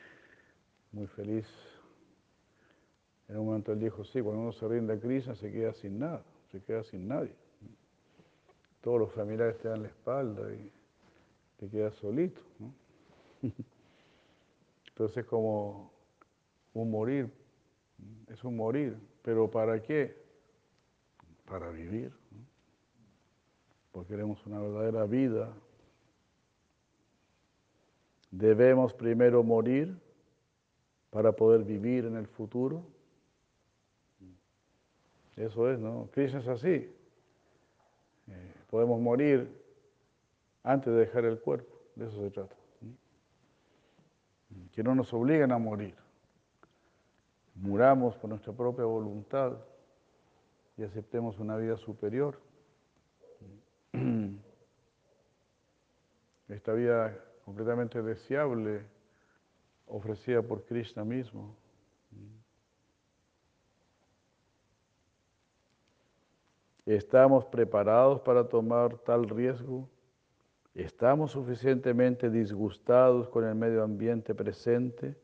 Muy 0.92 1.06
feliz. 1.06 1.46
En 3.28 3.38
un 3.38 3.46
momento 3.46 3.72
él 3.72 3.80
dijo, 3.80 4.04
sí, 4.04 4.20
cuando 4.20 4.42
uno 4.42 4.52
se 4.52 4.68
rinde 4.68 4.92
a 4.92 5.00
Krishna 5.00 5.34
se 5.34 5.50
queda 5.50 5.72
sin 5.72 5.98
nada, 5.98 6.22
se 6.50 6.62
queda 6.62 6.84
sin 6.84 7.08
nadie. 7.08 7.34
Todos 8.82 9.00
los 9.00 9.12
familiares 9.12 9.56
te 9.58 9.68
dan 9.68 9.82
la 9.82 9.88
espalda 9.88 10.52
y 10.52 10.70
te 11.56 11.70
quedas 11.70 11.94
solito. 11.94 12.42
Entonces 14.88 15.16
es 15.16 15.24
como 15.24 15.90
un 16.74 16.90
morir, 16.90 17.30
es 18.28 18.44
un 18.44 18.56
morir, 18.56 18.98
pero 19.22 19.50
¿para 19.50 19.80
qué? 19.80 20.20
Para 21.46 21.70
vivir, 21.70 22.12
porque 23.92 24.10
queremos 24.10 24.44
una 24.44 24.60
verdadera 24.60 25.06
vida. 25.06 25.54
Debemos 28.30 28.92
primero 28.92 29.42
morir 29.42 29.96
para 31.12 31.30
poder 31.30 31.62
vivir 31.62 32.06
en 32.06 32.16
el 32.16 32.26
futuro. 32.26 32.82
Eso 35.36 35.70
es, 35.70 35.78
¿no? 35.78 36.08
Krishna 36.12 36.40
es 36.40 36.48
así. 36.48 36.92
Eh, 38.28 38.54
podemos 38.68 39.00
morir 39.00 39.48
antes 40.64 40.92
de 40.92 40.98
dejar 40.98 41.24
el 41.24 41.38
cuerpo, 41.38 41.72
de 41.94 42.06
eso 42.06 42.20
se 42.20 42.30
trata. 42.30 42.56
Que 44.72 44.82
no 44.82 44.94
nos 44.96 45.12
obliguen 45.12 45.52
a 45.52 45.58
morir 45.58 45.94
muramos 47.54 48.16
por 48.16 48.30
nuestra 48.30 48.52
propia 48.52 48.84
voluntad 48.84 49.52
y 50.76 50.82
aceptemos 50.82 51.38
una 51.38 51.56
vida 51.56 51.76
superior. 51.76 52.38
Esta 56.48 56.72
vida 56.72 57.16
completamente 57.44 58.02
deseable 58.02 58.82
ofrecida 59.96 60.42
por 60.42 60.64
Krishna 60.64 61.04
mismo. 61.04 61.54
¿Estamos 66.84 67.44
preparados 67.44 68.20
para 68.20 68.48
tomar 68.48 68.98
tal 68.98 69.28
riesgo? 69.28 69.88
¿Estamos 70.74 71.32
suficientemente 71.32 72.28
disgustados 72.28 73.28
con 73.28 73.44
el 73.44 73.54
medio 73.54 73.82
ambiente 73.82 74.34
presente? 74.34 75.16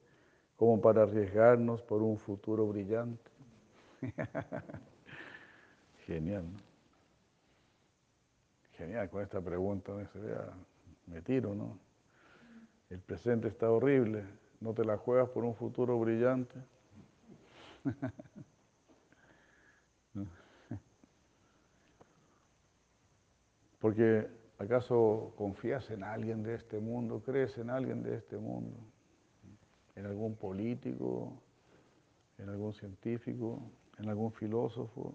como 0.58 0.80
para 0.80 1.04
arriesgarnos 1.04 1.80
por 1.82 2.02
un 2.02 2.18
futuro 2.18 2.66
brillante. 2.66 3.30
Genial, 6.04 6.52
¿no? 6.52 6.58
Genial, 8.72 9.08
con 9.08 9.22
esta 9.22 9.40
pregunta 9.40 9.92
me 11.06 11.22
tiro, 11.22 11.54
¿no? 11.54 11.78
El 12.90 12.98
presente 12.98 13.46
está 13.46 13.70
horrible, 13.70 14.24
no 14.60 14.74
te 14.74 14.84
la 14.84 14.96
juegas 14.96 15.28
por 15.30 15.44
un 15.44 15.54
futuro 15.54 15.98
brillante. 15.98 16.54
Porque 23.80 24.28
¿acaso 24.58 25.32
confías 25.36 25.88
en 25.90 26.02
alguien 26.02 26.42
de 26.42 26.54
este 26.54 26.80
mundo? 26.80 27.22
¿Crees 27.24 27.56
en 27.58 27.70
alguien 27.70 28.02
de 28.02 28.16
este 28.16 28.36
mundo? 28.36 28.76
en 29.98 30.06
algún 30.06 30.36
político, 30.36 31.32
en 32.38 32.48
algún 32.48 32.72
científico, 32.72 33.60
en 33.98 34.08
algún 34.08 34.32
filósofo. 34.32 35.12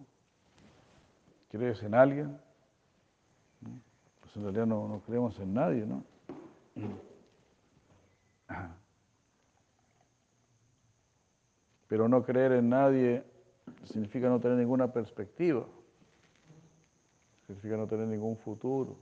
¿Crees 1.49 1.82
en 1.84 1.95
alguien? 1.95 2.38
Pues 4.19 4.36
en 4.36 4.43
realidad 4.43 4.65
no, 4.65 5.01
creemos 5.06 5.39
en 5.39 5.53
nadie, 5.53 5.86
¿no? 5.86 6.03
Pero 11.93 12.10
no 12.10 12.23
creer 12.23 12.53
en 12.53 12.69
nadie 12.69 13.23
significa 13.84 14.27
no 14.27 14.39
tener 14.39 14.58
ninguna 14.58 14.91
perspectiva, 14.91 15.63
significa 17.45 17.77
no 17.77 17.86
tener 17.86 18.08
ningún 18.08 18.36
futuro. 18.36 18.97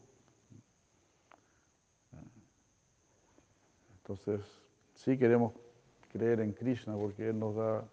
Entonces, 3.95 4.41
sí 4.93 5.17
queremos 5.17 5.53
creer 6.11 6.41
en 6.41 6.51
Krishna 6.51 6.93
porque 6.97 7.29
Él 7.29 7.39
nos 7.39 7.55
da 7.55 7.85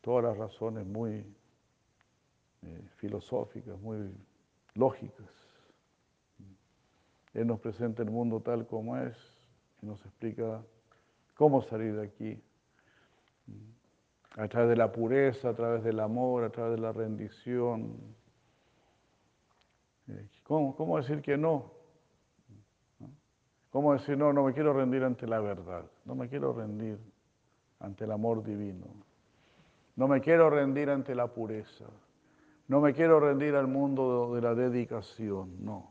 todas 0.00 0.24
las 0.24 0.36
razones 0.36 0.84
muy 0.84 1.24
eh, 2.62 2.82
filosóficas, 2.96 3.80
muy 3.80 3.98
lógicas. 4.74 5.30
Él 7.34 7.46
nos 7.46 7.60
presenta 7.60 8.02
el 8.02 8.10
mundo 8.10 8.40
tal 8.40 8.66
como 8.66 8.96
es 8.96 9.16
y 9.80 9.86
nos 9.86 10.04
explica 10.04 10.60
cómo 11.36 11.62
salir 11.62 11.94
de 11.94 12.02
aquí. 12.02 12.42
A 14.36 14.48
través 14.48 14.70
de 14.70 14.76
la 14.76 14.90
pureza, 14.90 15.50
a 15.50 15.54
través 15.54 15.84
del 15.84 16.00
amor, 16.00 16.44
a 16.44 16.50
través 16.50 16.76
de 16.76 16.80
la 16.80 16.92
rendición. 16.92 17.96
Eh, 20.08 20.28
¿Cómo, 20.42 20.74
cómo 20.74 20.96
decir 20.96 21.20
que 21.20 21.36
no? 21.36 21.72
¿Cómo 23.70 23.94
decir 23.94 24.18
no? 24.18 24.32
No 24.32 24.44
me 24.44 24.52
quiero 24.52 24.72
rendir 24.74 25.02
ante 25.02 25.26
la 25.26 25.40
verdad. 25.40 25.84
No 26.04 26.14
me 26.14 26.28
quiero 26.28 26.52
rendir 26.52 26.98
ante 27.80 28.04
el 28.04 28.12
amor 28.12 28.42
divino. 28.42 28.86
No 29.96 30.08
me 30.08 30.20
quiero 30.20 30.50
rendir 30.50 30.90
ante 30.90 31.14
la 31.14 31.26
pureza. 31.28 31.86
No 32.68 32.80
me 32.80 32.94
quiero 32.94 33.20
rendir 33.20 33.54
al 33.54 33.66
mundo 33.66 34.34
de 34.34 34.40
la 34.40 34.54
dedicación, 34.54 35.64
no. 35.64 35.90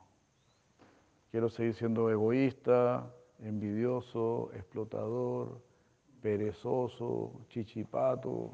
Quiero 1.31 1.49
seguir 1.49 1.73
siendo 1.73 2.09
egoísta, 2.09 3.11
envidioso, 3.39 4.51
explotador, 4.53 5.59
perezoso, 6.21 7.45
chichipato. 7.49 8.51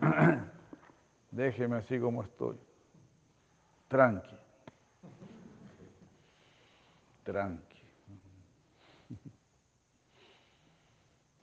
Déjeme 1.30 1.76
así 1.76 1.98
como 1.98 2.22
estoy. 2.22 2.56
Tranqui. 3.88 4.36
Tranqui. 7.24 7.82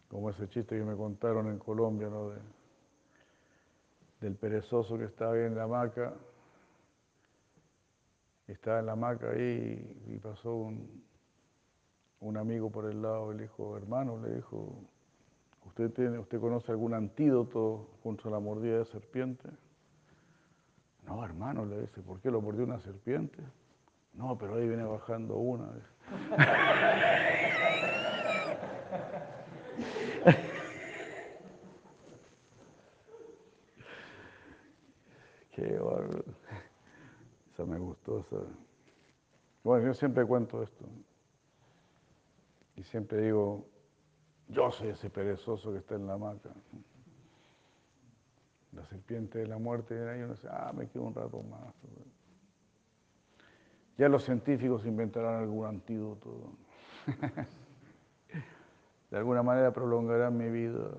como 0.10 0.30
ese 0.30 0.48
chiste 0.50 0.78
que 0.78 0.84
me 0.84 0.96
contaron 0.96 1.48
en 1.48 1.60
Colombia, 1.60 2.08
¿no? 2.10 2.32
del 4.22 4.36
perezoso 4.36 4.98
que 4.98 5.06
estaba 5.06 5.34
ahí 5.34 5.42
en 5.42 5.56
la 5.56 5.64
hamaca, 5.64 6.14
estaba 8.48 8.80
en 8.80 8.86
la 8.88 8.94
hamaca 8.94 9.30
ahí 9.30 10.04
y 10.08 10.18
pasó 10.18 10.56
un, 10.56 11.04
un 12.22 12.38
amigo 12.38 12.72
por 12.72 12.90
el 12.90 13.02
lado, 13.02 13.32
le 13.32 13.44
dijo, 13.44 13.78
hermano, 13.78 14.20
le 14.20 14.36
dijo, 14.36 14.76
¿usted, 15.68 15.92
tiene, 15.92 16.18
¿usted 16.20 16.40
conoce 16.40 16.72
algún 16.72 16.94
antídoto 16.94 17.88
contra 18.02 18.32
la 18.32 18.40
mordida 18.40 18.80
de 18.80 18.86
serpiente? 18.86 19.50
No, 21.06 21.24
hermano, 21.24 21.66
le 21.66 21.82
dice, 21.82 22.02
¿por 22.02 22.20
qué 22.20 22.32
lo 22.32 22.42
mordió 22.42 22.64
una 22.66 22.80
serpiente? 22.80 23.44
No, 24.14 24.38
pero 24.38 24.56
ahí 24.56 24.68
viene 24.68 24.84
bajando 24.84 25.36
una. 25.36 25.70
Qué 35.52 35.78
bárbaro. 35.78 36.24
Esa 37.54 37.66
me 37.66 37.78
gustó. 37.80 38.20
Esa. 38.20 38.38
Bueno, 39.64 39.88
yo 39.88 39.94
siempre 39.94 40.26
cuento 40.26 40.62
esto. 40.64 40.86
Y 42.76 42.84
siempre 42.84 43.22
digo, 43.22 43.66
yo 44.50 44.72
soy 44.72 44.90
ese 44.90 45.10
perezoso 45.10 45.72
que 45.72 45.80
está 45.80 45.96
en 45.96 46.08
la 46.08 46.14
hamaca. 46.14 46.50
La 48.72 48.86
serpiente 48.86 49.40
de 49.40 49.48
la 49.48 49.58
muerte, 49.58 49.96
y 49.96 50.22
uno 50.22 50.34
dice, 50.34 50.48
ah, 50.50 50.72
me 50.76 50.88
quedo 50.88 51.04
un 51.04 51.16
rato 51.16 51.42
más. 51.44 51.74
Ya 53.98 54.08
los 54.08 54.24
científicos 54.24 54.86
inventarán 54.86 55.42
algún 55.42 55.66
antídoto. 55.66 56.52
De 59.10 59.18
alguna 59.18 59.42
manera 59.42 59.72
prolongarán 59.72 60.38
mi 60.38 60.50
vida. 60.50 60.92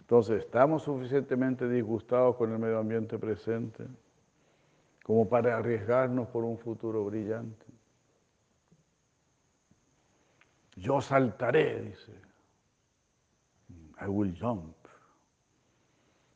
Entonces, 0.00 0.44
¿estamos 0.44 0.84
suficientemente 0.84 1.68
disgustados 1.68 2.36
con 2.36 2.50
el 2.52 2.58
medio 2.58 2.78
ambiente 2.78 3.18
presente 3.18 3.84
como 5.08 5.26
para 5.26 5.56
arriesgarnos 5.56 6.28
por 6.28 6.44
un 6.44 6.58
futuro 6.58 7.02
brillante? 7.06 7.64
Yo 10.76 11.00
saltaré, 11.00 11.80
dice. 11.80 12.12
I 14.02 14.04
will 14.04 14.36
jump. 14.38 14.76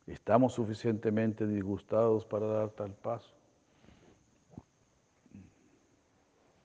¿Estamos 0.06 0.54
suficientemente 0.54 1.46
disgustados 1.46 2.24
para 2.24 2.46
dar 2.46 2.70
tal 2.70 2.94
paso? 2.94 3.35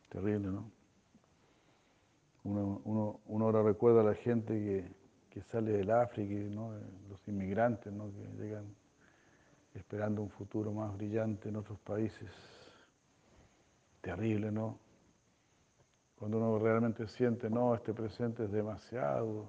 Terrible, 0.07 0.47
¿no? 0.47 0.71
Uno, 2.45 2.81
uno, 2.85 3.19
uno 3.25 3.45
ahora 3.45 3.63
recuerda 3.63 3.99
a 3.99 4.05
la 4.05 4.15
gente 4.15 4.53
que 4.53 4.97
que 5.37 5.43
sale 5.43 5.71
del 5.71 5.91
África, 5.91 6.33
¿no? 6.49 6.71
los 7.09 7.27
inmigrantes 7.27 7.93
¿no? 7.93 8.11
que 8.11 8.43
llegan 8.43 8.65
esperando 9.77 10.21
un 10.21 10.29
futuro 10.29 10.71
más 10.71 10.95
brillante 10.95 11.49
en 11.49 11.55
otros 11.55 11.79
países. 11.79 12.29
Terrible, 14.01 14.51
¿no? 14.51 14.79
Cuando 16.17 16.37
uno 16.37 16.57
realmente 16.57 17.07
siente, 17.07 17.49
no, 17.49 17.75
este 17.75 17.93
presente 17.93 18.45
es 18.45 18.51
demasiado 18.51 19.45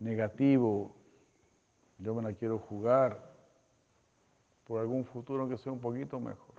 negativo, 0.00 0.94
yo 1.98 2.14
me 2.14 2.22
la 2.22 2.34
quiero 2.34 2.58
jugar 2.58 3.32
por 4.64 4.80
algún 4.80 5.04
futuro 5.04 5.48
que 5.48 5.56
sea 5.56 5.72
un 5.72 5.80
poquito 5.80 6.20
mejor. 6.20 6.54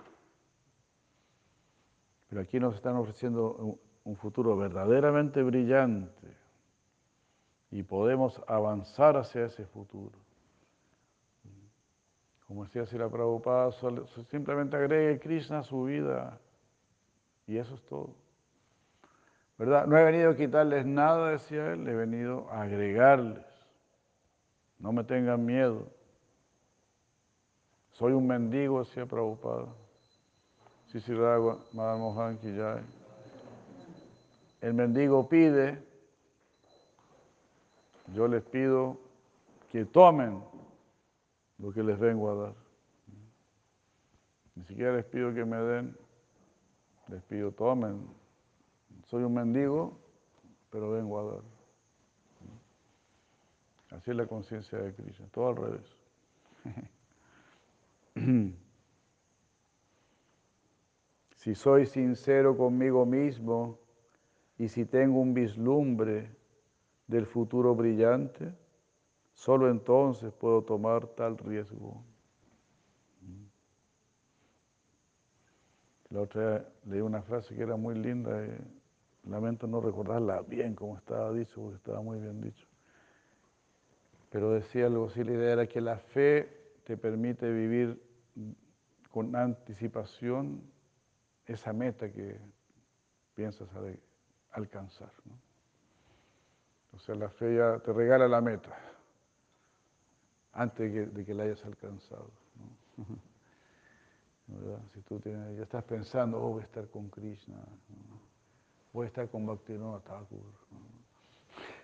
Pero 2.28 2.40
aquí 2.40 2.58
nos 2.58 2.74
están 2.74 2.96
ofreciendo 2.96 3.78
un 4.04 4.16
futuro 4.16 4.56
verdaderamente 4.56 5.42
brillante 5.42 6.36
y 7.70 7.82
podemos 7.82 8.40
avanzar 8.48 9.16
hacia 9.16 9.44
ese 9.44 9.66
futuro. 9.66 10.25
Como 12.46 12.64
decía 12.64 12.86
Sila 12.86 13.08
Prabhupada, 13.08 13.72
simplemente 14.30 14.76
agregue 14.76 15.18
Krishna 15.18 15.60
a 15.60 15.62
su 15.64 15.84
vida 15.84 16.38
y 17.46 17.56
eso 17.56 17.74
es 17.74 17.82
todo. 17.82 18.14
¿Verdad? 19.58 19.86
No 19.86 19.96
he 19.96 20.04
venido 20.04 20.30
a 20.30 20.36
quitarles 20.36 20.84
nada, 20.86 21.30
decía 21.30 21.72
él, 21.72 21.88
he 21.88 21.94
venido 21.94 22.48
a 22.50 22.62
agregarles. 22.62 23.44
No 24.78 24.92
me 24.92 25.02
tengan 25.02 25.44
miedo. 25.44 25.88
Soy 27.92 28.12
un 28.12 28.26
mendigo, 28.26 28.80
decía 28.84 29.06
Prabhupada. 29.06 29.68
Sisiragua, 30.92 31.58
Madame 31.72 32.00
Mohan 32.00 32.38
Kijay. 32.38 32.82
El 34.60 34.74
mendigo 34.74 35.28
pide, 35.28 35.82
yo 38.14 38.28
les 38.28 38.42
pido 38.42 38.98
que 39.72 39.84
tomen 39.84 40.42
lo 41.58 41.72
que 41.72 41.82
les 41.82 41.98
vengo 41.98 42.30
a 42.30 42.34
dar. 42.34 42.54
Ni 44.54 44.64
siquiera 44.64 44.96
les 44.96 45.04
pido 45.04 45.34
que 45.34 45.44
me 45.44 45.56
den, 45.56 45.96
les 47.08 47.22
pido 47.24 47.52
tomen. 47.52 48.08
Soy 49.04 49.22
un 49.22 49.34
mendigo, 49.34 49.98
pero 50.70 50.90
vengo 50.90 51.20
a 51.20 51.24
dar. 51.34 51.42
Así 53.90 54.10
es 54.10 54.16
la 54.16 54.26
conciencia 54.26 54.78
de 54.78 54.94
Krishna, 54.94 55.26
todo 55.28 55.48
al 55.48 55.56
revés. 55.56 55.96
si 61.36 61.54
soy 61.54 61.86
sincero 61.86 62.56
conmigo 62.56 63.06
mismo 63.06 63.78
y 64.58 64.68
si 64.68 64.84
tengo 64.84 65.20
un 65.20 65.32
vislumbre 65.34 66.34
del 67.06 67.26
futuro 67.26 67.74
brillante, 67.74 68.52
solo 69.36 69.70
entonces 69.70 70.32
puedo 70.32 70.62
tomar 70.62 71.06
tal 71.08 71.38
riesgo. 71.38 72.02
La 76.10 76.22
otra 76.22 76.50
vez 76.50 76.62
leí 76.86 77.00
una 77.00 77.22
frase 77.22 77.54
que 77.54 77.62
era 77.62 77.76
muy 77.76 77.94
linda, 77.94 78.44
y 78.44 79.28
lamento 79.28 79.66
no 79.66 79.80
recordarla 79.80 80.40
bien 80.40 80.74
como 80.74 80.96
estaba 80.96 81.32
dicho, 81.32 81.60
porque 81.60 81.76
estaba 81.76 82.00
muy 82.00 82.18
bien 82.18 82.40
dicho. 82.40 82.66
Pero 84.30 84.52
decía 84.52 84.86
algo 84.86 85.06
así, 85.06 85.22
la 85.22 85.32
idea 85.32 85.52
era 85.52 85.66
que 85.66 85.80
la 85.80 85.98
fe 85.98 86.74
te 86.84 86.96
permite 86.96 87.50
vivir 87.50 88.02
con 89.10 89.34
anticipación 89.36 90.62
esa 91.44 91.72
meta 91.72 92.10
que 92.10 92.38
piensas 93.34 93.68
alcanzar. 94.52 95.12
¿no? 95.24 95.32
O 96.92 96.98
sea, 96.98 97.14
la 97.14 97.28
fe 97.28 97.56
ya 97.56 97.78
te 97.80 97.92
regala 97.92 98.28
la 98.28 98.40
meta 98.40 98.95
antes 100.56 101.14
de 101.14 101.24
que, 101.24 101.34
la 101.34 101.44
hayas 101.44 101.64
alcanzado. 101.64 102.30
Si 104.94 105.02
tú 105.02 105.18
tienes, 105.18 105.56
ya 105.56 105.64
estás 105.64 105.82
pensando, 105.82 106.40
oh, 106.40 106.50
voy 106.50 106.62
a 106.62 106.66
estar 106.66 106.88
con 106.88 107.10
Krishna, 107.10 107.56
voy 108.92 109.06
a 109.06 109.08
estar 109.08 109.28
con 109.28 109.44
Bhaktivinoda 109.44 109.98
Thakur. 109.98 110.38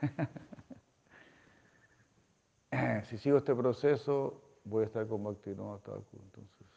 si 3.11 3.19
sigo 3.19 3.39
este 3.39 3.53
proceso, 3.57 4.41
voy 4.65 4.85
a 4.85 4.87
estar 4.87 5.09
con 5.09 5.25
Bhaktivinoda 5.25 5.79
Thakur. 5.79 6.21
Entonces, 6.23 6.69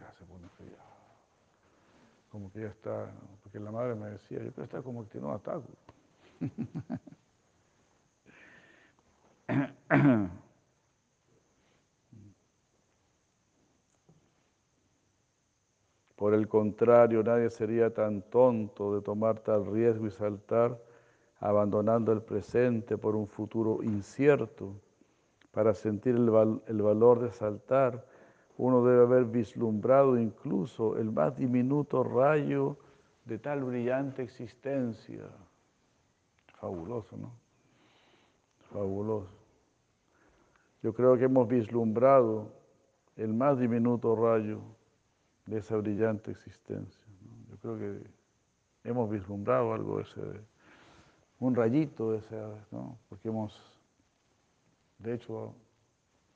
ya 0.00 0.10
se 0.14 0.24
pone 0.24 0.48
fría. 0.56 0.78
Como 2.30 2.50
que 2.50 2.62
ya 2.62 2.68
está, 2.68 3.12
porque 3.42 3.60
la 3.60 3.70
madre 3.70 3.94
me 3.94 4.12
decía, 4.12 4.38
yo 4.38 4.50
quiero 4.52 4.64
estar 4.64 4.82
con 4.82 4.96
Bhaktivinoda 4.96 5.38
Thakur. 5.40 5.76
Por 16.16 16.32
el 16.32 16.48
contrario, 16.48 17.22
nadie 17.22 17.50
sería 17.50 17.92
tan 17.92 18.22
tonto 18.22 18.94
de 18.94 19.02
tomar 19.02 19.38
tal 19.40 19.66
riesgo 19.66 20.06
y 20.06 20.10
saltar, 20.10 20.78
abandonando 21.40 22.10
el 22.10 22.22
presente 22.22 22.96
por 22.96 23.14
un 23.14 23.26
futuro 23.26 23.82
incierto. 23.82 24.72
Para 25.52 25.74
sentir 25.74 26.14
el, 26.16 26.60
el 26.66 26.82
valor 26.82 27.20
de 27.20 27.30
saltar, 27.30 28.02
uno 28.56 28.82
debe 28.82 29.02
haber 29.02 29.26
vislumbrado 29.26 30.18
incluso 30.18 30.96
el 30.96 31.12
más 31.12 31.36
diminuto 31.36 32.02
rayo 32.02 32.78
de 33.26 33.38
tal 33.38 33.64
brillante 33.64 34.22
existencia. 34.22 35.24
Fabuloso, 36.58 37.18
¿no? 37.18 37.30
Fabuloso. 38.72 39.28
Yo 40.82 40.94
creo 40.94 41.18
que 41.18 41.24
hemos 41.24 41.46
vislumbrado 41.46 42.48
el 43.16 43.34
más 43.34 43.58
diminuto 43.58 44.16
rayo 44.16 44.60
de 45.46 45.58
esa 45.58 45.76
brillante 45.76 46.30
existencia. 46.30 47.04
Yo 47.50 47.56
creo 47.58 47.78
que 47.78 48.06
hemos 48.84 49.10
vislumbrado 49.10 49.72
algo 49.72 49.98
de 49.98 50.02
ese, 50.02 50.20
un 51.40 51.54
rayito 51.54 52.12
de 52.12 52.18
ese, 52.18 52.36
¿no? 52.70 52.98
porque 53.08 53.28
hemos, 53.28 53.60
de 54.98 55.14
hecho, 55.14 55.54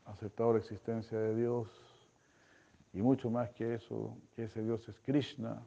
aceptado 0.05 0.53
la 0.55 0.59
existencia 0.59 1.19
de 1.19 1.37
Dios 1.37 1.69
y 2.93 3.03
mucho 3.03 3.31
más 3.31 3.51
que 3.51 3.75
eso, 3.75 4.17
que 4.35 4.45
ese 4.45 4.63
Dios 4.63 4.89
es 4.89 4.99
Krishna. 5.01 5.63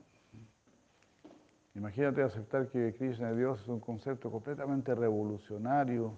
Imagínate 1.75 2.21
aceptar 2.21 2.67
que 2.67 2.93
Krishna 2.93 3.31
es 3.31 3.37
Dios 3.37 3.61
es 3.61 3.67
un 3.67 3.79
concepto 3.79 4.29
completamente 4.31 4.93
revolucionario 4.93 6.13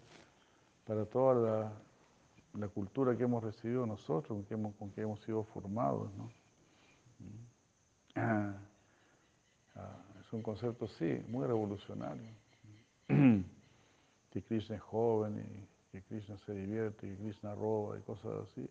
para 0.85 1.05
toda 1.05 1.33
la 1.35 1.71
la 2.59 2.67
cultura 2.67 3.15
que 3.15 3.23
hemos 3.23 3.43
recibido 3.43 3.85
nosotros, 3.85 4.37
con 4.37 4.45
que 4.45 4.53
hemos, 4.53 4.75
con 4.75 4.91
que 4.91 5.01
hemos 5.01 5.19
sido 5.21 5.43
formados. 5.43 6.09
¿no? 6.15 6.29
Ah, 8.15 8.53
es 10.19 10.33
un 10.33 10.41
concepto, 10.41 10.87
sí, 10.87 11.21
muy 11.27 11.45
revolucionario. 11.45 12.29
que 13.07 14.41
Krishna 14.43 14.75
es 14.77 14.81
joven 14.81 15.39
y 15.39 15.67
que 15.91 16.01
Krishna 16.03 16.37
se 16.39 16.53
divierte, 16.53 17.07
que 17.07 17.15
Krishna 17.17 17.53
roba 17.55 17.97
y 17.97 18.01
cosas 18.01 18.31
así. 18.43 18.69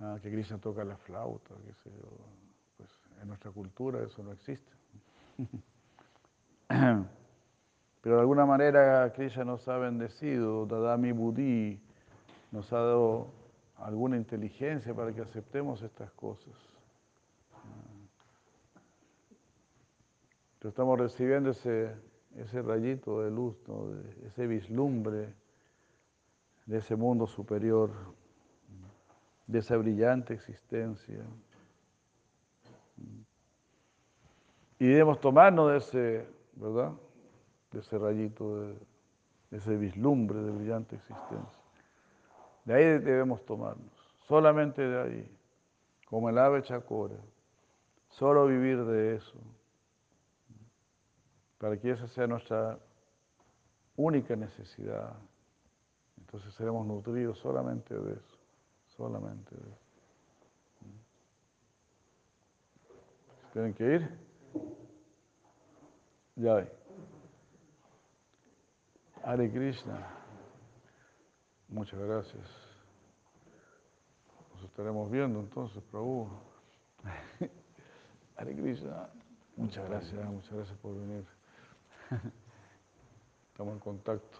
Ah, 0.00 0.18
que 0.22 0.30
Krishna 0.30 0.58
toca 0.58 0.84
la 0.84 0.96
flauta, 0.96 1.54
que 1.64 1.72
sé 1.74 1.90
Pues 2.76 2.90
en 3.22 3.28
nuestra 3.28 3.50
cultura 3.50 4.02
eso 4.02 4.22
no 4.22 4.32
existe. 4.32 4.72
Pero 8.02 8.14
de 8.14 8.20
alguna 8.20 8.46
manera 8.46 9.12
Krishna 9.12 9.44
nos 9.44 9.66
ha 9.68 9.78
bendecido, 9.78 10.66
Dadami 10.66 11.12
Buddhi, 11.12 11.80
nos 12.52 12.72
ha 12.72 12.76
dado 12.76 13.28
alguna 13.78 14.16
inteligencia 14.16 14.94
para 14.94 15.12
que 15.12 15.22
aceptemos 15.22 15.82
estas 15.82 16.10
cosas. 16.12 16.54
Estamos 20.68 20.98
recibiendo 20.98 21.50
ese, 21.50 21.94
ese 22.36 22.60
rayito 22.60 23.22
de 23.22 23.30
luz, 23.30 23.56
ese 24.24 24.46
vislumbre 24.46 25.32
de 26.66 26.78
ese 26.78 26.96
mundo 26.96 27.26
superior, 27.26 27.90
de 29.46 29.60
esa 29.60 29.76
brillante 29.76 30.34
existencia. 30.34 31.24
Y 34.78 34.86
debemos 34.86 35.20
tomarnos 35.20 35.70
de 35.70 35.78
ese, 35.78 36.28
¿verdad? 36.56 36.92
De 37.70 37.78
ese 37.78 37.98
rayito, 37.98 38.60
de, 38.60 38.76
ese 39.52 39.76
vislumbre 39.76 40.40
de 40.40 40.50
brillante 40.50 40.96
existencia. 40.96 41.62
De 42.64 42.74
ahí 42.74 42.84
debemos 42.98 43.44
tomarnos, 43.46 43.92
solamente 44.26 44.82
de 44.82 45.00
ahí, 45.00 45.38
como 46.06 46.28
el 46.28 46.36
ave 46.38 46.62
chacora, 46.62 47.16
solo 48.08 48.46
vivir 48.46 48.84
de 48.84 49.14
eso, 49.14 49.38
para 51.58 51.78
que 51.78 51.90
esa 51.90 52.06
sea 52.08 52.26
nuestra 52.26 52.78
única 53.96 54.36
necesidad. 54.36 55.14
Entonces 56.18 56.52
seremos 56.54 56.86
nutridos 56.86 57.38
solamente 57.38 57.94
de 57.94 58.14
eso, 58.14 58.36
solamente 58.96 59.54
de 59.54 59.62
eso. 59.62 59.86
¿Tienen 63.52 63.72
que 63.72 63.84
ir? 63.84 64.10
Ya. 66.36 66.68
Hare 69.24 69.50
Krishna. 69.50 70.06
Muchas 71.68 71.98
gracias. 71.98 72.46
Nos 74.52 74.64
estaremos 74.64 75.10
viendo 75.10 75.40
entonces, 75.40 75.82
Prabhu. 75.90 76.28
Hare 78.36 78.54
Krishna. 78.54 79.08
Muchas 79.56 79.88
gracias, 79.88 80.26
muchas 80.26 80.52
gracias 80.52 80.78
por 80.78 80.94
venir. 80.94 81.24
Estamos 83.52 83.74
en 83.74 83.80
contacto. 83.80 84.38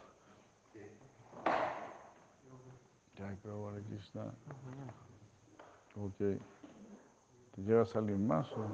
Ya, 3.17 3.35
Prabhu, 3.43 3.69
Hare 3.69 3.83
Krishna. 3.83 4.25
Ok. 5.97 6.19
¿Te 7.55 7.63
llevas 7.63 7.97
a 7.97 7.99
alguien 7.99 8.27
más 8.27 8.47
o? 8.57 8.67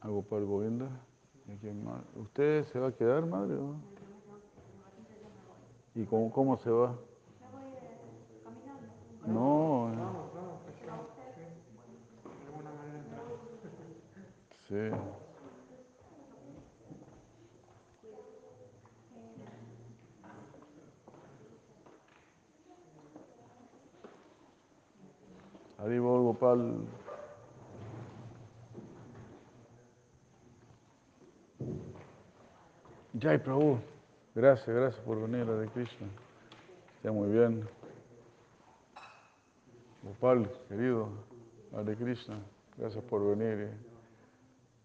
¿Algo 0.00 0.22
para 0.22 0.42
el 0.42 0.46
Govinda? 0.46 0.88
¿Usted 2.16 2.64
se 2.64 2.78
va 2.78 2.88
a 2.88 2.92
quedar, 2.92 3.24
madre? 3.24 3.54
O? 3.54 3.76
¿Y 5.94 6.04
cómo, 6.04 6.30
cómo 6.30 6.58
se 6.58 6.70
va? 6.70 6.94
No. 9.26 9.90
Sí. 14.68 15.27
Arriba 25.78 26.08
Gopal. 26.08 26.86
Jai 33.20 33.38
Prabhu. 33.38 33.78
Gracias, 34.34 34.68
gracias 34.68 35.04
por 35.04 35.20
venir 35.20 35.48
a 35.48 35.54
de 35.54 35.68
Krishna. 35.68 36.06
Está 36.96 37.10
muy 37.12 37.30
bien. 37.30 37.66
Gopal, 40.02 40.50
querido, 40.68 41.08
Hare 41.72 41.96
Krishna, 41.96 42.38
gracias 42.76 43.04
por 43.04 43.36
venir. 43.36 43.70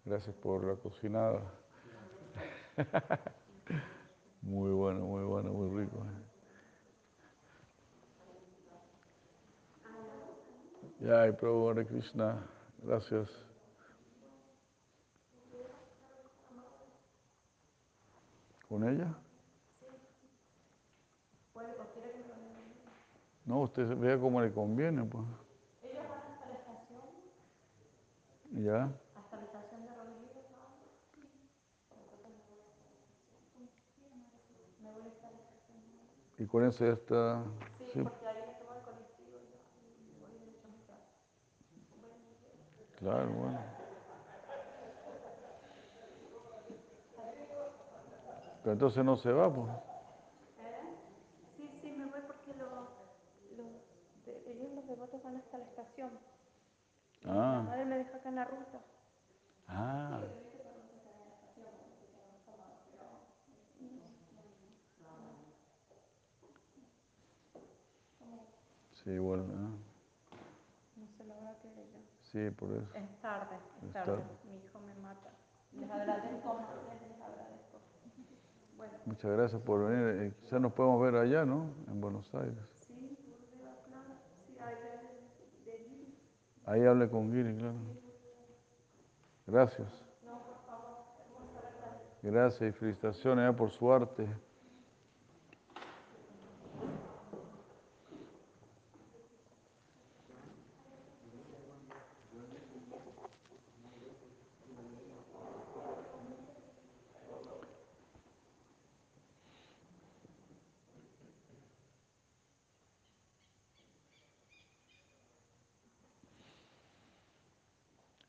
Gracias 0.04 0.34
por 0.36 0.64
la 0.64 0.74
cocinada. 0.76 1.40
Muy 4.42 4.72
bueno, 4.72 5.06
muy 5.06 5.24
bueno, 5.24 5.54
muy 5.54 5.84
rico. 5.84 6.04
Ya, 11.04 11.30
Prabhu 11.36 11.68
Hare 11.68 11.84
Krishna, 11.84 12.42
gracias. 12.82 13.28
¿Con 18.68 18.88
ella? 18.88 19.14
No, 23.44 23.60
usted 23.60 23.86
vea 23.98 24.18
cómo 24.18 24.40
le 24.40 24.50
conviene, 24.50 25.04
pues. 25.04 25.24
Ella 25.82 26.00
va 26.08 26.16
hasta 26.32 26.48
la 26.48 26.54
estación. 26.54 27.02
¿Ya? 28.64 28.84
Hasta 29.14 29.36
la 29.36 29.42
estación 29.42 29.84
de 29.84 29.94
Rodríguez. 29.94 30.34
Y 36.38 36.46
con 36.46 36.64
eso 36.64 36.86
ya 36.86 36.92
está. 36.92 37.44
Sí, 37.78 37.84
sí. 37.92 38.02
porque 38.02 38.26
ahí 38.26 38.42
me 38.46 38.54
tomo 38.58 38.72
el 38.74 38.82
colectivo 38.82 39.38
y 39.38 39.44
me 40.08 40.26
voy 40.26 40.38
derecho 40.38 40.66
a 40.66 40.70
mi 40.72 40.80
casa. 40.86 41.12
Claro, 43.04 43.28
bueno. 43.28 43.58
Pero 48.62 48.72
entonces 48.72 49.04
no 49.04 49.16
se 49.18 49.30
va, 49.30 49.52
pues. 49.52 49.68
devotos 54.86 55.22
van 55.22 55.36
hasta 55.36 55.58
la 55.58 55.64
estación. 55.64 56.10
Ah. 57.26 57.56
La 57.56 57.62
madre 57.62 57.84
me 57.84 57.98
deja 57.98 58.16
acá 58.16 58.28
en 58.30 58.34
la 58.36 58.44
ruta. 58.44 58.80
Ah. 59.68 60.20
Sí, 69.02 69.18
bueno. 69.18 69.44
No 70.96 71.06
sé 71.18 71.24
la 71.26 71.34
hora 71.34 71.58
que 71.60 71.68
es 71.68 71.92
ya. 71.92 72.23
Sí, 72.34 72.50
por 72.50 72.68
eso. 72.72 72.82
Es 72.94 73.20
tarde, 73.20 73.54
es, 73.86 73.92
tarde. 73.92 74.24
Mi 74.42 74.56
hijo 74.56 74.80
me 74.80 74.92
mata. 75.00 75.30
Les 75.72 75.88
agradezco, 75.88 76.58
les 77.00 77.20
agradezco. 77.22 77.78
Bueno. 78.76 78.92
Muchas 79.06 79.30
gracias 79.30 79.62
por 79.62 79.88
venir. 79.88 80.20
Eh, 80.20 80.34
quizás 80.40 80.60
nos 80.60 80.72
podemos 80.72 81.00
ver 81.00 81.14
allá, 81.14 81.44
¿no? 81.44 81.70
En 81.86 82.00
Buenos 82.00 82.34
Aires. 82.34 82.58
Sí, 82.88 83.16
claro. 83.86 84.02
Sí, 84.48 84.58
allá 84.58 85.12
Ahí 86.66 86.84
hable 86.84 87.08
con 87.08 87.32
Giri, 87.32 87.56
claro. 87.56 87.76
Gracias. 89.46 90.04
Gracias 92.20 92.68
y 92.68 92.72
felicitaciones 92.72 93.48
eh, 93.48 93.56
por 93.56 93.70
su 93.70 93.92
arte. 93.92 94.26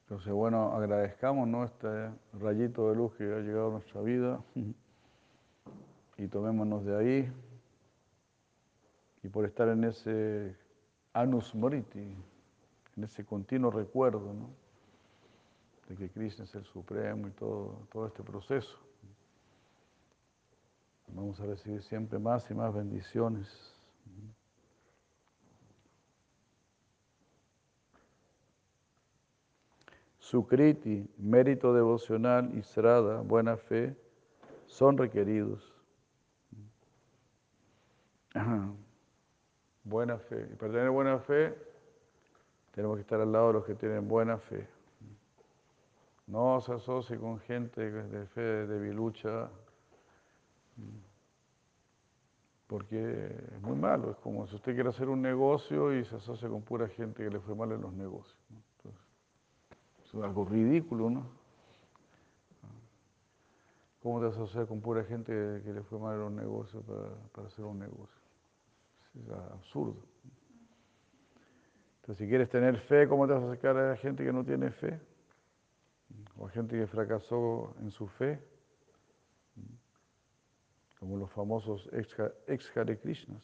Entonces, 0.06 0.32
bueno, 0.32 0.72
agradezcamos 0.74 1.48
¿no? 1.48 1.64
este 1.64 2.12
rayito 2.40 2.90
de 2.90 2.96
luz 2.96 3.16
que 3.16 3.24
ha 3.24 3.40
llegado 3.40 3.70
a 3.70 3.72
nuestra 3.72 4.02
vida 4.02 4.40
y 6.18 6.28
tomémonos 6.28 6.86
de 6.86 6.96
ahí 6.96 7.34
y 9.24 9.30
por 9.30 9.46
estar 9.46 9.68
en 9.70 9.84
ese 9.84 10.56
anus 11.12 11.56
moriti, 11.56 12.16
en 12.96 13.04
ese 13.04 13.26
continuo 13.26 13.72
recuerdo 13.72 14.32
¿no? 14.32 14.50
de 15.90 15.96
que 15.96 16.10
Krishna 16.12 16.46
es 16.46 16.54
el 16.54 16.66
Supremo 16.66 17.28
y 17.28 17.32
todo, 17.32 17.80
todo 17.92 18.06
este 18.06 18.22
proceso. 18.22 18.78
Vamos 21.08 21.40
a 21.40 21.46
recibir 21.46 21.82
siempre 21.82 22.20
más 22.20 22.50
y 22.52 22.54
más 22.54 22.72
bendiciones. 22.72 23.48
Sukriti, 30.26 31.08
mérito 31.20 31.72
devocional 31.72 32.50
y 32.58 32.64
srada, 32.64 33.22
buena 33.22 33.58
fe, 33.58 33.96
son 34.66 34.98
requeridos. 34.98 35.72
Buena 39.84 40.18
fe. 40.18 40.50
Y 40.52 40.56
para 40.56 40.72
tener 40.72 40.90
buena 40.90 41.20
fe, 41.20 41.56
tenemos 42.72 42.98
que 42.98 43.02
estar 43.02 43.22
al 43.22 43.32
lado 43.32 43.48
de 43.50 43.54
los 43.54 43.66
que 43.66 43.76
tienen 43.76 44.08
buena 44.08 44.40
fe. 44.40 44.68
No 46.26 46.60
se 46.60 46.74
asocie 46.74 47.20
con 47.20 47.40
gente 47.42 47.92
de 47.92 48.26
fe 48.26 48.42
debilucha, 48.42 49.48
porque 52.66 53.28
es 53.54 53.62
muy 53.62 53.76
malo. 53.76 54.10
Es 54.10 54.18
como 54.18 54.48
si 54.48 54.56
usted 54.56 54.74
quiere 54.74 54.90
hacer 54.90 55.08
un 55.08 55.22
negocio 55.22 55.96
y 55.96 56.04
se 56.04 56.16
asocia 56.16 56.50
con 56.50 56.64
pura 56.64 56.88
gente 56.88 57.24
que 57.24 57.30
le 57.30 57.40
fue 57.40 57.54
mal 57.54 57.72
en 57.74 57.82
los 57.82 57.94
negocios. 57.94 58.35
Algo 60.24 60.46
ridículo, 60.46 61.10
¿no? 61.10 61.26
¿Cómo 64.02 64.20
te 64.22 64.28
asocias 64.28 64.68
con 64.68 64.82
pura 64.82 65.04
gente 65.04 65.34
que 65.64 65.74
le 65.74 65.82
fue 65.82 65.98
mal 65.98 66.14
en 66.14 66.20
los 66.22 66.32
negocios 66.32 66.84
para, 67.34 67.48
hacer 67.48 67.66
un 67.66 67.80
negocio? 67.80 68.22
Es 69.16 69.30
absurdo. 69.30 69.96
Entonces, 72.02 72.24
si 72.24 72.30
quieres 72.30 72.50
tener 72.50 72.78
fe, 72.82 73.08
¿cómo 73.08 73.26
te 73.26 73.34
vas 73.34 73.44
a 73.44 73.48
acercar 73.48 73.78
a 73.78 73.98
gente 73.98 74.24
que 74.24 74.32
no 74.32 74.46
tiene 74.46 74.70
fe? 74.72 75.00
o 76.38 76.48
gente 76.48 76.78
que 76.78 76.88
fracasó 76.88 77.76
en 77.80 77.92
su 77.92 78.08
fe, 78.08 78.42
como 81.00 81.18
los 81.18 81.32
famosos 81.32 81.90
ex 82.48 82.78
Hare 82.78 83.00
Krishnas, 83.00 83.44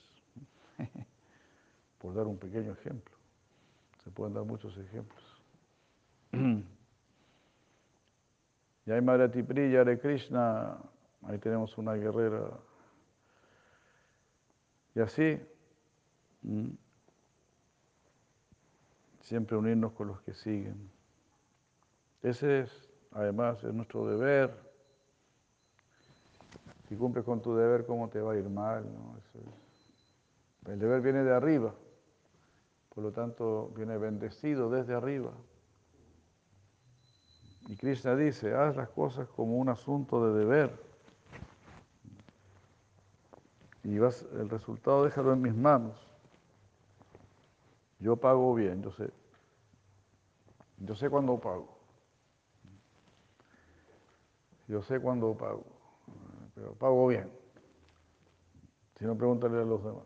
por 2.00 2.14
dar 2.14 2.28
un 2.28 2.38
pequeño 2.38 2.74
ejemplo. 2.74 3.16
Se 4.04 4.10
pueden 4.12 4.34
dar 4.34 4.44
muchos 4.44 4.78
ejemplos. 4.78 5.31
Y 8.84 8.92
hay 8.92 9.02
Madre 9.02 9.30
Priya, 9.44 9.82
Hare 9.82 10.00
Krishna, 10.00 10.78
ahí 11.24 11.38
tenemos 11.38 11.78
una 11.78 11.94
guerrera. 11.94 12.50
Y 14.96 15.00
así, 15.00 15.40
siempre 19.22 19.56
unirnos 19.56 19.94
con 19.94 20.08
los 20.08 20.20
que 20.22 20.34
siguen. 20.34 20.90
Ese 22.24 22.62
es, 22.62 22.90
además, 23.12 23.64
es 23.64 23.74
nuestro 23.74 24.08
deber. 24.08 24.52
Si 26.90 26.96
cumples 26.96 27.24
con 27.24 27.42
tu 27.42 27.56
deber, 27.56 27.86
¿cómo 27.86 28.10
te 28.10 28.20
va 28.20 28.34
a 28.34 28.38
ir 28.38 28.50
mal? 28.50 28.84
El 30.66 30.80
deber 30.80 31.02
viene 31.02 31.24
de 31.24 31.34
arriba, 31.34 31.74
por 32.94 33.04
lo 33.04 33.12
tanto 33.12 33.72
viene 33.76 33.98
bendecido 33.98 34.70
desde 34.70 34.94
arriba. 34.94 35.32
Y 37.68 37.76
Krishna 37.76 38.16
dice, 38.16 38.54
haz 38.54 38.76
las 38.76 38.90
cosas 38.90 39.28
como 39.30 39.58
un 39.58 39.70
asunto 39.70 40.26
de 40.26 40.40
deber. 40.40 40.92
Y 43.84 43.98
vas, 43.98 44.26
el 44.34 44.50
resultado 44.50 45.04
déjalo 45.04 45.34
en 45.34 45.42
mis 45.42 45.56
manos. 45.56 45.96
Yo 48.00 48.16
pago 48.16 48.54
bien, 48.56 48.82
yo 48.82 48.92
sé. 48.92 49.12
Yo 50.78 50.96
sé 50.96 51.10
cuándo 51.10 51.40
pago. 51.40 51.82
Yo 54.68 54.82
sé 54.82 55.00
cuándo 55.00 55.36
pago, 55.36 55.66
pero 56.56 56.74
pago 56.76 57.08
bien. 57.08 57.30
Si 58.98 59.04
no, 59.04 59.18
pregúntale 59.18 59.58
a 59.58 59.66
los 59.66 59.84
demás. 59.84 60.06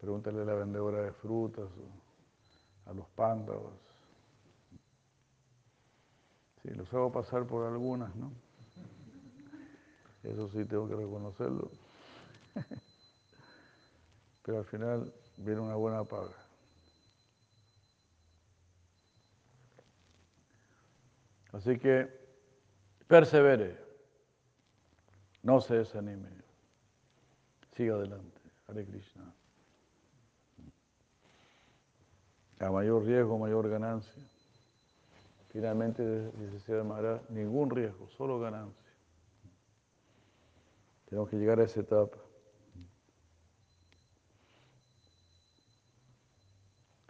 Pregúntale 0.00 0.40
a 0.40 0.44
la 0.44 0.54
vendedora 0.54 1.02
de 1.02 1.12
frutas, 1.12 1.68
a 2.86 2.94
los 2.94 3.06
pándavas. 3.10 3.91
Sí, 6.62 6.70
los 6.70 6.92
hago 6.94 7.10
pasar 7.10 7.46
por 7.46 7.66
algunas, 7.66 8.14
¿no? 8.14 8.32
Eso 10.22 10.48
sí 10.48 10.64
tengo 10.64 10.88
que 10.88 10.94
reconocerlo. 10.94 11.70
Pero 14.44 14.58
al 14.58 14.64
final 14.64 15.12
viene 15.36 15.60
una 15.60 15.74
buena 15.74 16.04
paga. 16.04 16.36
Así 21.52 21.78
que 21.78 22.22
Persevere. 23.12 23.76
No 25.42 25.60
se 25.60 25.74
desanime. 25.74 26.30
Siga 27.76 27.96
adelante. 27.96 28.40
Hare 28.66 28.86
Krishna. 28.86 29.34
A 32.58 32.70
mayor 32.70 33.04
riesgo, 33.04 33.38
mayor 33.38 33.68
ganancia. 33.68 34.31
Finalmente, 35.52 36.30
dice 36.32 36.60
Sierra 36.60 37.20
ningún 37.28 37.68
riesgo, 37.68 38.08
solo 38.08 38.40
ganancia. 38.40 38.90
Tenemos 41.04 41.28
que 41.28 41.36
llegar 41.36 41.60
a 41.60 41.64
esa 41.64 41.80
etapa. 41.80 42.16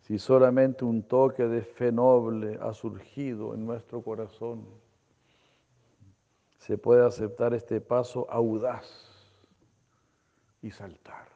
Si 0.00 0.18
solamente 0.18 0.84
un 0.84 1.04
toque 1.04 1.44
de 1.44 1.62
fe 1.62 1.92
noble 1.92 2.58
ha 2.60 2.74
surgido 2.74 3.54
en 3.54 3.64
nuestro 3.64 4.02
corazón, 4.02 4.66
se 6.58 6.76
puede 6.76 7.06
aceptar 7.06 7.54
este 7.54 7.80
paso 7.80 8.28
audaz 8.28 8.88
y 10.62 10.72
saltar. 10.72 11.28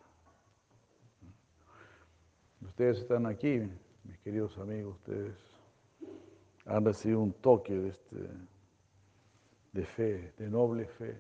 Ustedes 2.63 2.99
están 2.99 3.27
aquí, 3.27 3.63
mis 4.03 4.19
queridos 4.19 4.59
amigos, 4.59 4.97
ustedes 4.97 5.56
han 6.67 6.85
recibido 6.85 7.21
un 7.21 7.33
toque 7.33 7.75
de, 7.75 7.89
este, 7.89 8.17
de 9.73 9.85
fe, 9.85 10.33
de 10.37 10.51
noble 10.51 10.87
fe. 10.87 11.17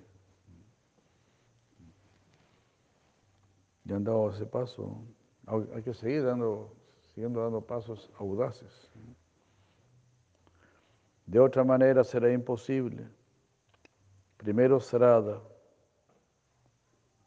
Y 3.84 3.92
han 3.92 4.02
dado 4.02 4.30
ese 4.30 4.44
paso. 4.44 5.00
Hay 5.46 5.82
que 5.82 5.94
seguir 5.94 6.24
dando, 6.24 6.74
siguiendo 7.14 7.40
dando 7.40 7.60
pasos 7.60 8.10
audaces. 8.18 8.90
De 11.26 11.38
otra 11.38 11.62
manera 11.62 12.02
será 12.02 12.32
imposible. 12.32 13.06
Primero 14.38 14.80
Srada, 14.80 15.40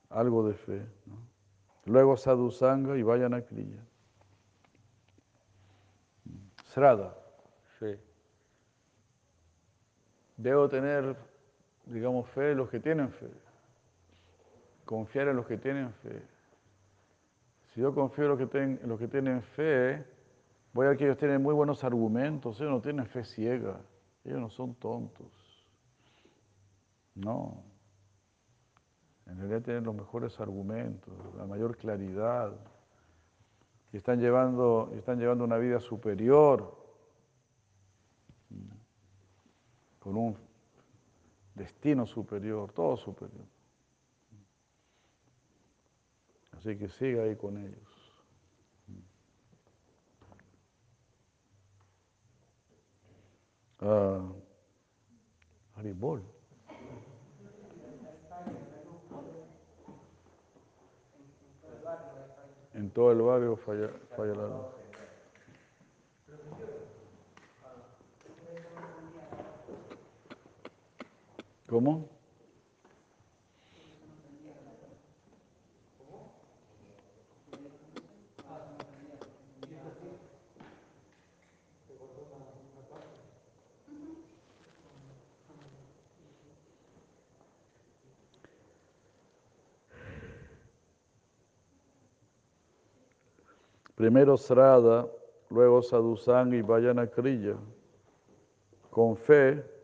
algo 0.10 0.47
de 0.47 0.53
fe. 0.53 0.86
Luego 1.86 2.17
Sadhusanga 2.17 2.97
y 2.97 3.03
vayan 3.03 3.34
a 3.34 3.41
Kriya. 3.41 3.84
Srada, 6.65 7.17
fe. 7.79 7.99
Debo 10.39 10.69
tener, 10.69 11.17
digamos, 11.86 12.30
fe 12.30 12.52
en 12.52 12.58
los 12.60 12.69
que 12.69 12.80
tienen 12.80 13.12
fe. 13.12 13.30
Confiar 14.86 15.28
en 15.28 15.36
los 15.36 15.45
que 15.45 15.58
tienen 15.58 15.91
fe. 15.95 16.21
Si 17.73 17.82
yo 17.82 17.93
confío 17.93 18.23
en 18.23 18.30
los 18.30 18.49
que, 18.49 18.58
en 18.58 18.88
los 18.88 18.97
que 18.97 19.10
tienen 19.10 19.41
fe, 19.41 20.06
voy 20.71 20.86
a 20.86 20.89
ver 20.89 20.97
que 20.97 21.04
ellos 21.04 21.17
tienen 21.17 21.43
muy 21.43 21.54
buenos 21.54 21.84
argumentos, 21.84 22.58
ellos 22.62 22.71
no 22.71 22.82
tienen 22.82 23.06
fe 23.06 23.25
ciega, 23.25 23.82
ellos 24.23 24.39
no 24.39 24.49
son 24.49 24.75
tontos. 24.75 25.28
No. 27.15 27.62
En 29.25 29.39
realidad 29.39 29.62
tienen 29.62 29.84
los 29.84 29.93
mejores 29.93 30.39
argumentos, 30.39 31.13
la 31.38 31.45
mayor 31.47 31.75
claridad. 31.75 32.54
Y 33.91 33.97
están 33.97 34.21
llevando, 34.21 34.89
están 34.95 35.19
llevando 35.19 35.43
una 35.43 35.58
vida 35.58 35.82
superior, 35.82 36.78
con 40.10 40.17
un 40.17 40.36
destino 41.54 42.03
superior, 42.07 42.72
todo 42.72 42.97
superior. 42.97 43.45
Así 46.57 46.76
que 46.76 46.89
siga 46.89 47.22
ahí 47.22 47.36
con 47.36 47.55
ellos. 47.57 48.24
Ah, 53.82 54.28
Haribol. 55.76 56.24
En 62.74 62.89
todo 62.89 63.12
el 63.12 63.22
barrio 63.22 63.55
falla, 63.57 63.89
falla 64.18 64.34
la 64.34 64.47
luz. 64.47 64.80
¿Cómo? 71.70 72.09
Primero 93.93 94.38
Srada, 94.38 95.07
luego 95.51 95.84
Sadhusanga 95.84 96.55
y 96.55 96.63
Vayanacriya. 96.63 97.57
Con 98.89 99.15
fe 99.15 99.78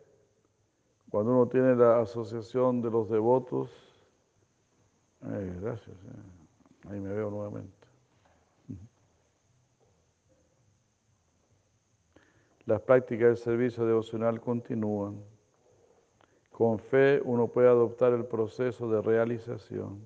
cuando 1.15 1.31
uno 1.31 1.47
tiene 1.47 1.77
la 1.77 2.01
asociación 2.01 2.81
de 2.81 2.91
los 2.91 3.09
devotos, 3.09 3.69
gracias, 5.21 5.95
eh. 5.95 6.89
ahí 6.89 6.99
me 6.99 7.13
veo 7.13 7.29
nuevamente. 7.29 7.87
Las 12.65 12.81
prácticas 12.81 13.29
del 13.29 13.37
servicio 13.37 13.85
devocional 13.85 14.41
continúan. 14.41 15.23
Con 16.51 16.79
fe 16.79 17.21
uno 17.23 17.47
puede 17.47 17.69
adoptar 17.69 18.11
el 18.11 18.25
proceso 18.25 18.89
de 18.89 19.01
realización. 19.01 20.05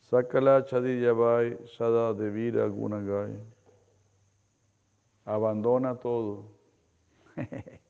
Sakala 0.00 0.64
Chadiyabai 0.64 1.56
Sada 1.78 2.12
Devira 2.14 2.66
Gunagai. 2.66 3.38
Abandona 5.24 5.94
todo. 5.94 6.46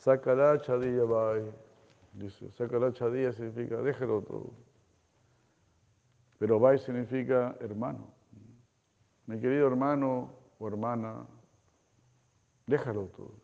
Sakala 0.00 0.58
Chadiyabai. 0.58 1.52
Dice, 2.14 2.50
Sakala 2.56 2.90
Chadiya 2.90 3.32
significa 3.32 3.76
déjalo 3.82 4.22
todo. 4.22 4.54
Pero 6.38 6.58
Bai 6.58 6.78
significa 6.78 7.54
hermano. 7.60 8.08
Mi 9.26 9.38
querido 9.38 9.66
hermano 9.66 10.32
o 10.58 10.66
hermana, 10.66 11.26
déjalo 12.66 13.08
todo. 13.08 13.34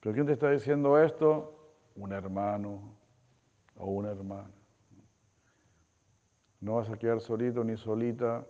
¿Pero 0.00 0.14
quién 0.14 0.26
te 0.26 0.32
está 0.34 0.50
diciendo 0.50 1.02
esto? 1.02 1.72
Un 1.96 2.12
hermano 2.12 2.94
o 3.76 3.86
una 3.86 4.10
hermana. 4.10 4.50
No 6.60 6.74
vas 6.74 6.90
a 6.90 6.98
quedar 6.98 7.20
solito 7.20 7.64
ni 7.64 7.78
solita, 7.78 8.46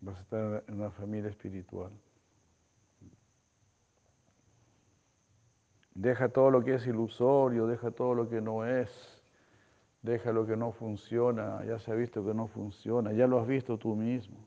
vas 0.00 0.16
a 0.16 0.20
estar 0.20 0.64
en 0.68 0.74
una 0.74 0.90
familia 0.92 1.28
espiritual. 1.28 1.90
Deja 5.98 6.28
todo 6.28 6.52
lo 6.52 6.62
que 6.62 6.74
es 6.74 6.86
ilusorio, 6.86 7.66
deja 7.66 7.90
todo 7.90 8.14
lo 8.14 8.28
que 8.28 8.40
no 8.40 8.64
es, 8.64 8.88
deja 10.00 10.30
lo 10.30 10.46
que 10.46 10.56
no 10.56 10.70
funciona, 10.70 11.64
ya 11.64 11.80
se 11.80 11.90
ha 11.90 11.96
visto 11.96 12.24
que 12.24 12.32
no 12.32 12.46
funciona, 12.46 13.12
ya 13.12 13.26
lo 13.26 13.40
has 13.40 13.48
visto 13.48 13.76
tú 13.78 13.96
mismo. 13.96 14.38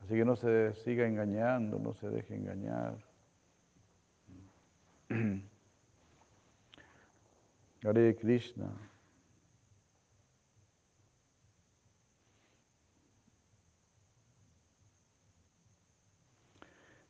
Así 0.00 0.14
que 0.14 0.24
no 0.24 0.36
se 0.36 0.72
siga 0.84 1.06
engañando, 1.06 1.78
no 1.78 1.92
se 1.92 2.08
deje 2.08 2.34
engañar. 2.34 2.96
Hare 7.84 8.16
Krishna. 8.16 8.70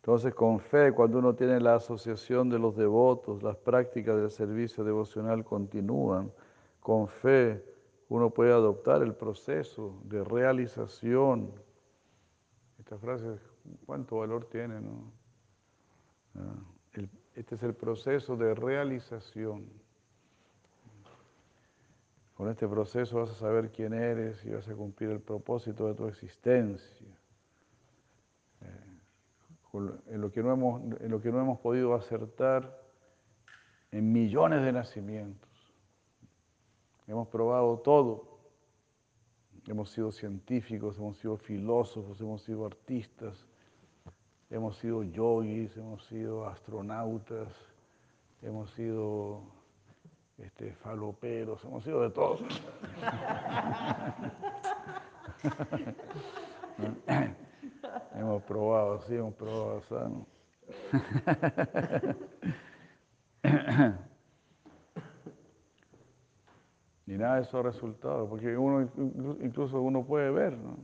Entonces, 0.04 0.34
con 0.34 0.60
fe, 0.60 0.92
cuando 0.92 1.18
uno 1.18 1.34
tiene 1.34 1.58
la 1.60 1.76
asociación 1.76 2.50
de 2.50 2.58
los 2.58 2.76
devotos, 2.76 3.42
las 3.42 3.56
prácticas 3.56 4.16
del 4.16 4.30
servicio 4.30 4.84
devocional 4.84 5.44
continúan. 5.44 6.30
Con 6.80 7.08
fe, 7.08 7.64
uno 8.10 8.28
puede 8.28 8.52
adoptar 8.52 9.02
el 9.02 9.14
proceso 9.14 9.98
de 10.04 10.22
realización 10.22 11.50
esta 12.84 12.98
frase, 12.98 13.38
¿cuánto 13.86 14.18
valor 14.18 14.44
tiene? 14.44 14.78
No? 14.78 15.10
Ah, 16.34 17.00
este 17.34 17.54
es 17.54 17.62
el 17.62 17.72
proceso 17.72 18.36
de 18.36 18.54
realización. 18.54 19.64
Con 22.34 22.50
este 22.50 22.68
proceso 22.68 23.20
vas 23.20 23.30
a 23.30 23.34
saber 23.36 23.70
quién 23.70 23.94
eres 23.94 24.44
y 24.44 24.50
vas 24.50 24.68
a 24.68 24.74
cumplir 24.74 25.08
el 25.08 25.20
propósito 25.20 25.86
de 25.86 25.94
tu 25.94 26.06
existencia. 26.06 27.08
En, 29.74 30.20
lo 30.20 30.30
que 30.30 30.42
no 30.42 30.52
hemos, 30.52 30.82
en 31.00 31.10
lo 31.10 31.20
que 31.20 31.32
no 31.32 31.40
hemos 31.40 31.58
podido 31.60 31.94
acertar 31.94 32.80
en 33.90 34.12
millones 34.12 34.62
de 34.62 34.72
nacimientos. 34.72 35.50
Hemos 37.06 37.28
probado 37.28 37.78
todo 37.78 38.34
Hemos 39.66 39.90
sido 39.90 40.12
científicos, 40.12 40.98
hemos 40.98 41.16
sido 41.16 41.38
filósofos, 41.38 42.20
hemos 42.20 42.42
sido 42.42 42.66
artistas, 42.66 43.46
hemos 44.50 44.76
sido 44.76 45.02
yogis, 45.04 45.74
hemos 45.78 46.04
sido 46.04 46.46
astronautas, 46.46 47.48
hemos 48.42 48.70
sido 48.72 49.40
este, 50.36 50.74
faloperos, 50.74 51.64
hemos 51.64 51.82
sido 51.82 52.02
de 52.02 52.10
todos. 52.10 52.42
hemos 58.14 58.42
probado, 58.42 59.00
sí, 59.02 59.14
hemos 59.14 59.34
probado 59.34 59.82
sano. 59.82 60.26
ni 67.06 67.18
nada 67.18 67.36
de 67.36 67.42
esos 67.42 67.64
resultados, 67.64 68.28
porque 68.28 68.56
uno 68.56 68.88
incluso 69.40 69.80
uno 69.80 70.04
puede 70.04 70.30
ver, 70.30 70.56
¿no? 70.56 70.76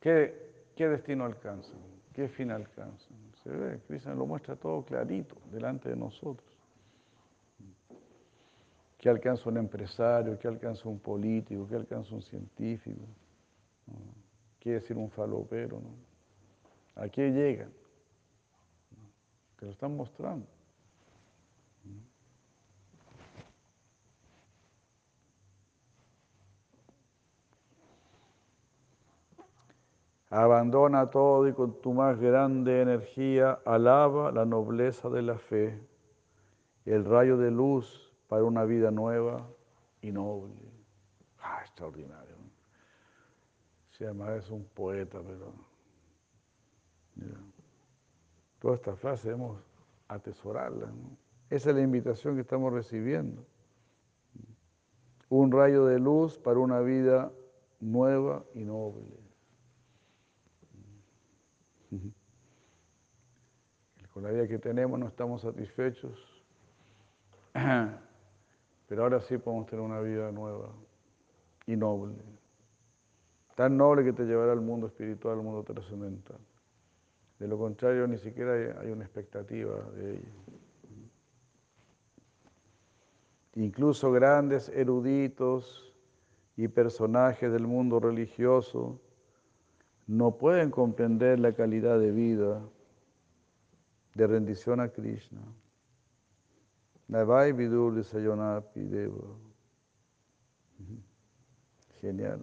¿Qué, 0.00 0.34
destino 0.76 1.24
alcanzan? 1.24 1.78
¿Qué 2.12 2.28
fin 2.28 2.50
alcanzan? 2.50 3.16
Se 3.42 3.50
ve, 3.50 3.80
Cristo 3.86 4.12
lo 4.14 4.26
muestra 4.26 4.56
todo 4.56 4.84
clarito 4.84 5.36
delante 5.50 5.88
de 5.88 5.96
nosotros. 5.96 6.50
¿Qué 8.98 9.08
alcanza 9.08 9.48
un 9.48 9.58
empresario? 9.58 10.38
¿Qué 10.38 10.48
alcanza 10.48 10.88
un 10.88 10.98
político? 10.98 11.66
¿Qué 11.68 11.76
alcanza 11.76 12.14
un 12.14 12.22
científico? 12.22 13.02
¿Qué 14.64 14.70
decir 14.70 14.96
un 14.96 15.10
falopero? 15.10 15.78
¿no? 15.78 15.90
¿A 16.94 17.06
qué 17.10 17.30
llegan? 17.30 17.70
Que 19.58 19.66
lo 19.66 19.72
están 19.72 19.94
mostrando. 19.94 20.46
Abandona 30.30 31.10
todo 31.10 31.46
y 31.46 31.52
con 31.52 31.80
tu 31.82 31.92
más 31.92 32.18
grande 32.18 32.80
energía 32.80 33.60
alaba 33.66 34.32
la 34.32 34.46
nobleza 34.46 35.10
de 35.10 35.22
la 35.22 35.38
fe, 35.38 35.78
el 36.86 37.04
rayo 37.04 37.36
de 37.36 37.50
luz 37.50 38.12
para 38.28 38.42
una 38.42 38.64
vida 38.64 38.90
nueva 38.90 39.46
y 40.00 40.10
noble. 40.10 40.54
Ah, 41.38 41.60
extraordinario. 41.60 42.33
Se 43.96 44.04
llama 44.04 44.34
es 44.34 44.50
un 44.50 44.64
poeta, 44.64 45.20
pero 45.24 45.54
toda 48.58 48.74
esta 48.74 48.96
frase 48.96 49.28
debemos 49.28 49.62
atesorarla. 50.08 50.92
Esa 51.48 51.70
es 51.70 51.76
la 51.76 51.82
invitación 51.82 52.34
que 52.34 52.40
estamos 52.40 52.72
recibiendo. 52.72 53.46
Un 55.28 55.52
rayo 55.52 55.86
de 55.86 56.00
luz 56.00 56.36
para 56.38 56.58
una 56.58 56.80
vida 56.80 57.30
nueva 57.78 58.44
y 58.54 58.64
noble. 58.64 59.06
Con 64.12 64.24
la 64.24 64.30
vida 64.30 64.48
que 64.48 64.58
tenemos 64.58 64.98
no 64.98 65.06
estamos 65.06 65.42
satisfechos, 65.42 66.42
pero 67.52 69.02
ahora 69.02 69.20
sí 69.20 69.38
podemos 69.38 69.66
tener 69.66 69.84
una 69.84 70.00
vida 70.00 70.32
nueva 70.32 70.72
y 71.66 71.76
noble. 71.76 72.33
Tan 73.54 73.76
noble 73.76 74.04
que 74.04 74.12
te 74.12 74.24
llevará 74.24 74.52
al 74.52 74.60
mundo 74.60 74.86
espiritual, 74.86 75.38
al 75.38 75.44
mundo 75.44 75.62
trascendental. 75.62 76.38
De 77.38 77.48
lo 77.48 77.58
contrario, 77.58 78.06
ni 78.06 78.18
siquiera 78.18 78.80
hay, 78.80 78.90
una 78.90 79.04
expectativa 79.04 79.80
de 79.92 80.14
ello. 80.14 80.28
Incluso 83.56 84.10
grandes 84.10 84.68
eruditos 84.70 85.94
y 86.56 86.66
personajes 86.68 87.52
del 87.52 87.66
mundo 87.66 88.00
religioso 88.00 89.00
no 90.06 90.36
pueden 90.36 90.70
comprender 90.70 91.38
la 91.38 91.52
calidad 91.52 91.98
de 91.98 92.10
vida 92.10 92.60
de 94.14 94.26
rendición 94.26 94.80
a 94.80 94.88
Krishna. 94.88 95.40
Navai 97.08 97.52
Vidur. 97.52 98.04
Genial. 102.00 102.40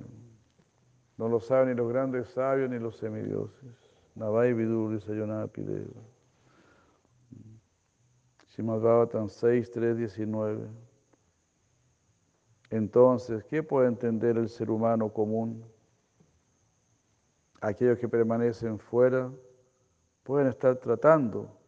No 1.21 1.29
lo 1.29 1.39
saben 1.39 1.69
ni 1.69 1.75
los 1.75 1.87
grandes 1.87 2.29
sabios 2.29 2.67
ni 2.67 2.79
los 2.79 2.97
semidioses. 2.97 3.75
Navai 4.15 4.55
Vidur 4.55 4.99
Sayonapi 4.99 5.61
Deva. 5.61 6.01
Srimad 8.47 8.79
Bhavatan 8.79 9.29
6, 9.29 9.69
3, 9.69 9.97
19. 9.97 10.67
Entonces, 12.71 13.43
¿qué 13.43 13.61
puede 13.61 13.87
entender 13.87 14.35
el 14.35 14.49
ser 14.49 14.71
humano 14.71 15.13
común? 15.13 15.63
Aquellos 17.61 17.99
que 17.99 18.09
permanecen 18.09 18.79
fuera 18.79 19.31
pueden 20.23 20.47
estar 20.47 20.75
tratando 20.77 21.61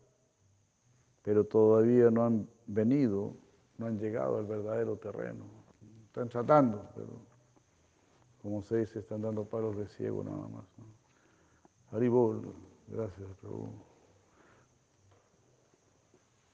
pero 1.21 1.43
todavía 1.45 2.09
no 2.09 2.25
han 2.25 2.49
venido, 2.65 3.37
no 3.77 3.85
han 3.85 3.99
llegado 3.99 4.39
al 4.39 4.45
verdadero 4.47 4.97
terreno. 4.97 5.45
Están 6.07 6.27
tratando, 6.27 6.89
pero 6.95 7.32
como 8.43 8.61
se 8.61 8.77
dice, 8.77 8.99
están 8.99 9.21
dando 9.21 9.45
palos 9.45 9.77
de 9.77 9.87
ciego 9.87 10.21
nada 10.23 10.47
más. 10.49 10.65
¿no? 10.77 11.97
Haribol, 11.97 12.53
gracias. 12.87 13.27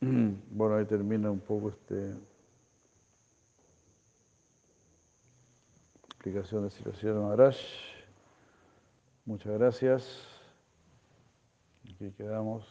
Bueno, 0.52 0.76
ahí 0.76 0.86
termina 0.86 1.30
un 1.30 1.40
poco 1.40 1.70
este 1.70 2.14
explicación 6.06 6.64
de 6.64 6.70
situación 6.70 7.22
Maharaj. 7.22 7.56
Muchas 9.26 9.58
gracias. 9.58 10.28
Aquí 11.84 12.12
quedamos. 12.12 12.66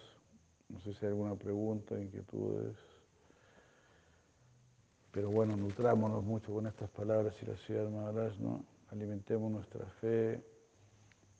No 0.68 0.80
sé 0.80 0.94
si 0.94 1.04
hay 1.04 1.12
alguna 1.12 1.34
pregunta, 1.34 1.98
inquietudes. 1.98 2.76
Pero 5.12 5.30
bueno, 5.30 5.56
nutrámonos 5.56 6.22
mucho 6.24 6.52
con 6.52 6.66
estas 6.66 6.90
palabras 6.90 7.34
y 7.42 7.46
la 7.46 7.90
Maharaj, 7.90 8.38
¿no? 8.38 8.77
Alimentemos 8.90 9.50
nuestra 9.50 9.84
fe 10.00 10.42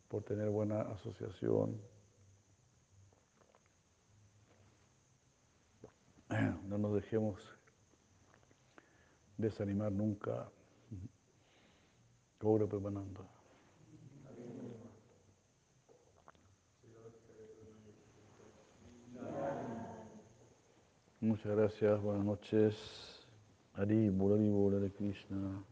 por 0.09 0.23
tener 0.23 0.51
buena 0.51 0.83
asociación. 0.83 1.81
No 6.69 6.77
nos 6.77 6.95
dejemos 6.95 7.41
desanimar 9.39 9.91
nunca. 9.91 10.51
Gaura 12.41 12.67
Premananda. 12.67 13.23
Muchas 21.21 21.57
gracias, 21.57 22.01
buenas 22.01 22.25
noches. 22.25 22.77
Hari, 23.75 24.07
Hare 24.07 24.93
Krishna. 24.93 25.65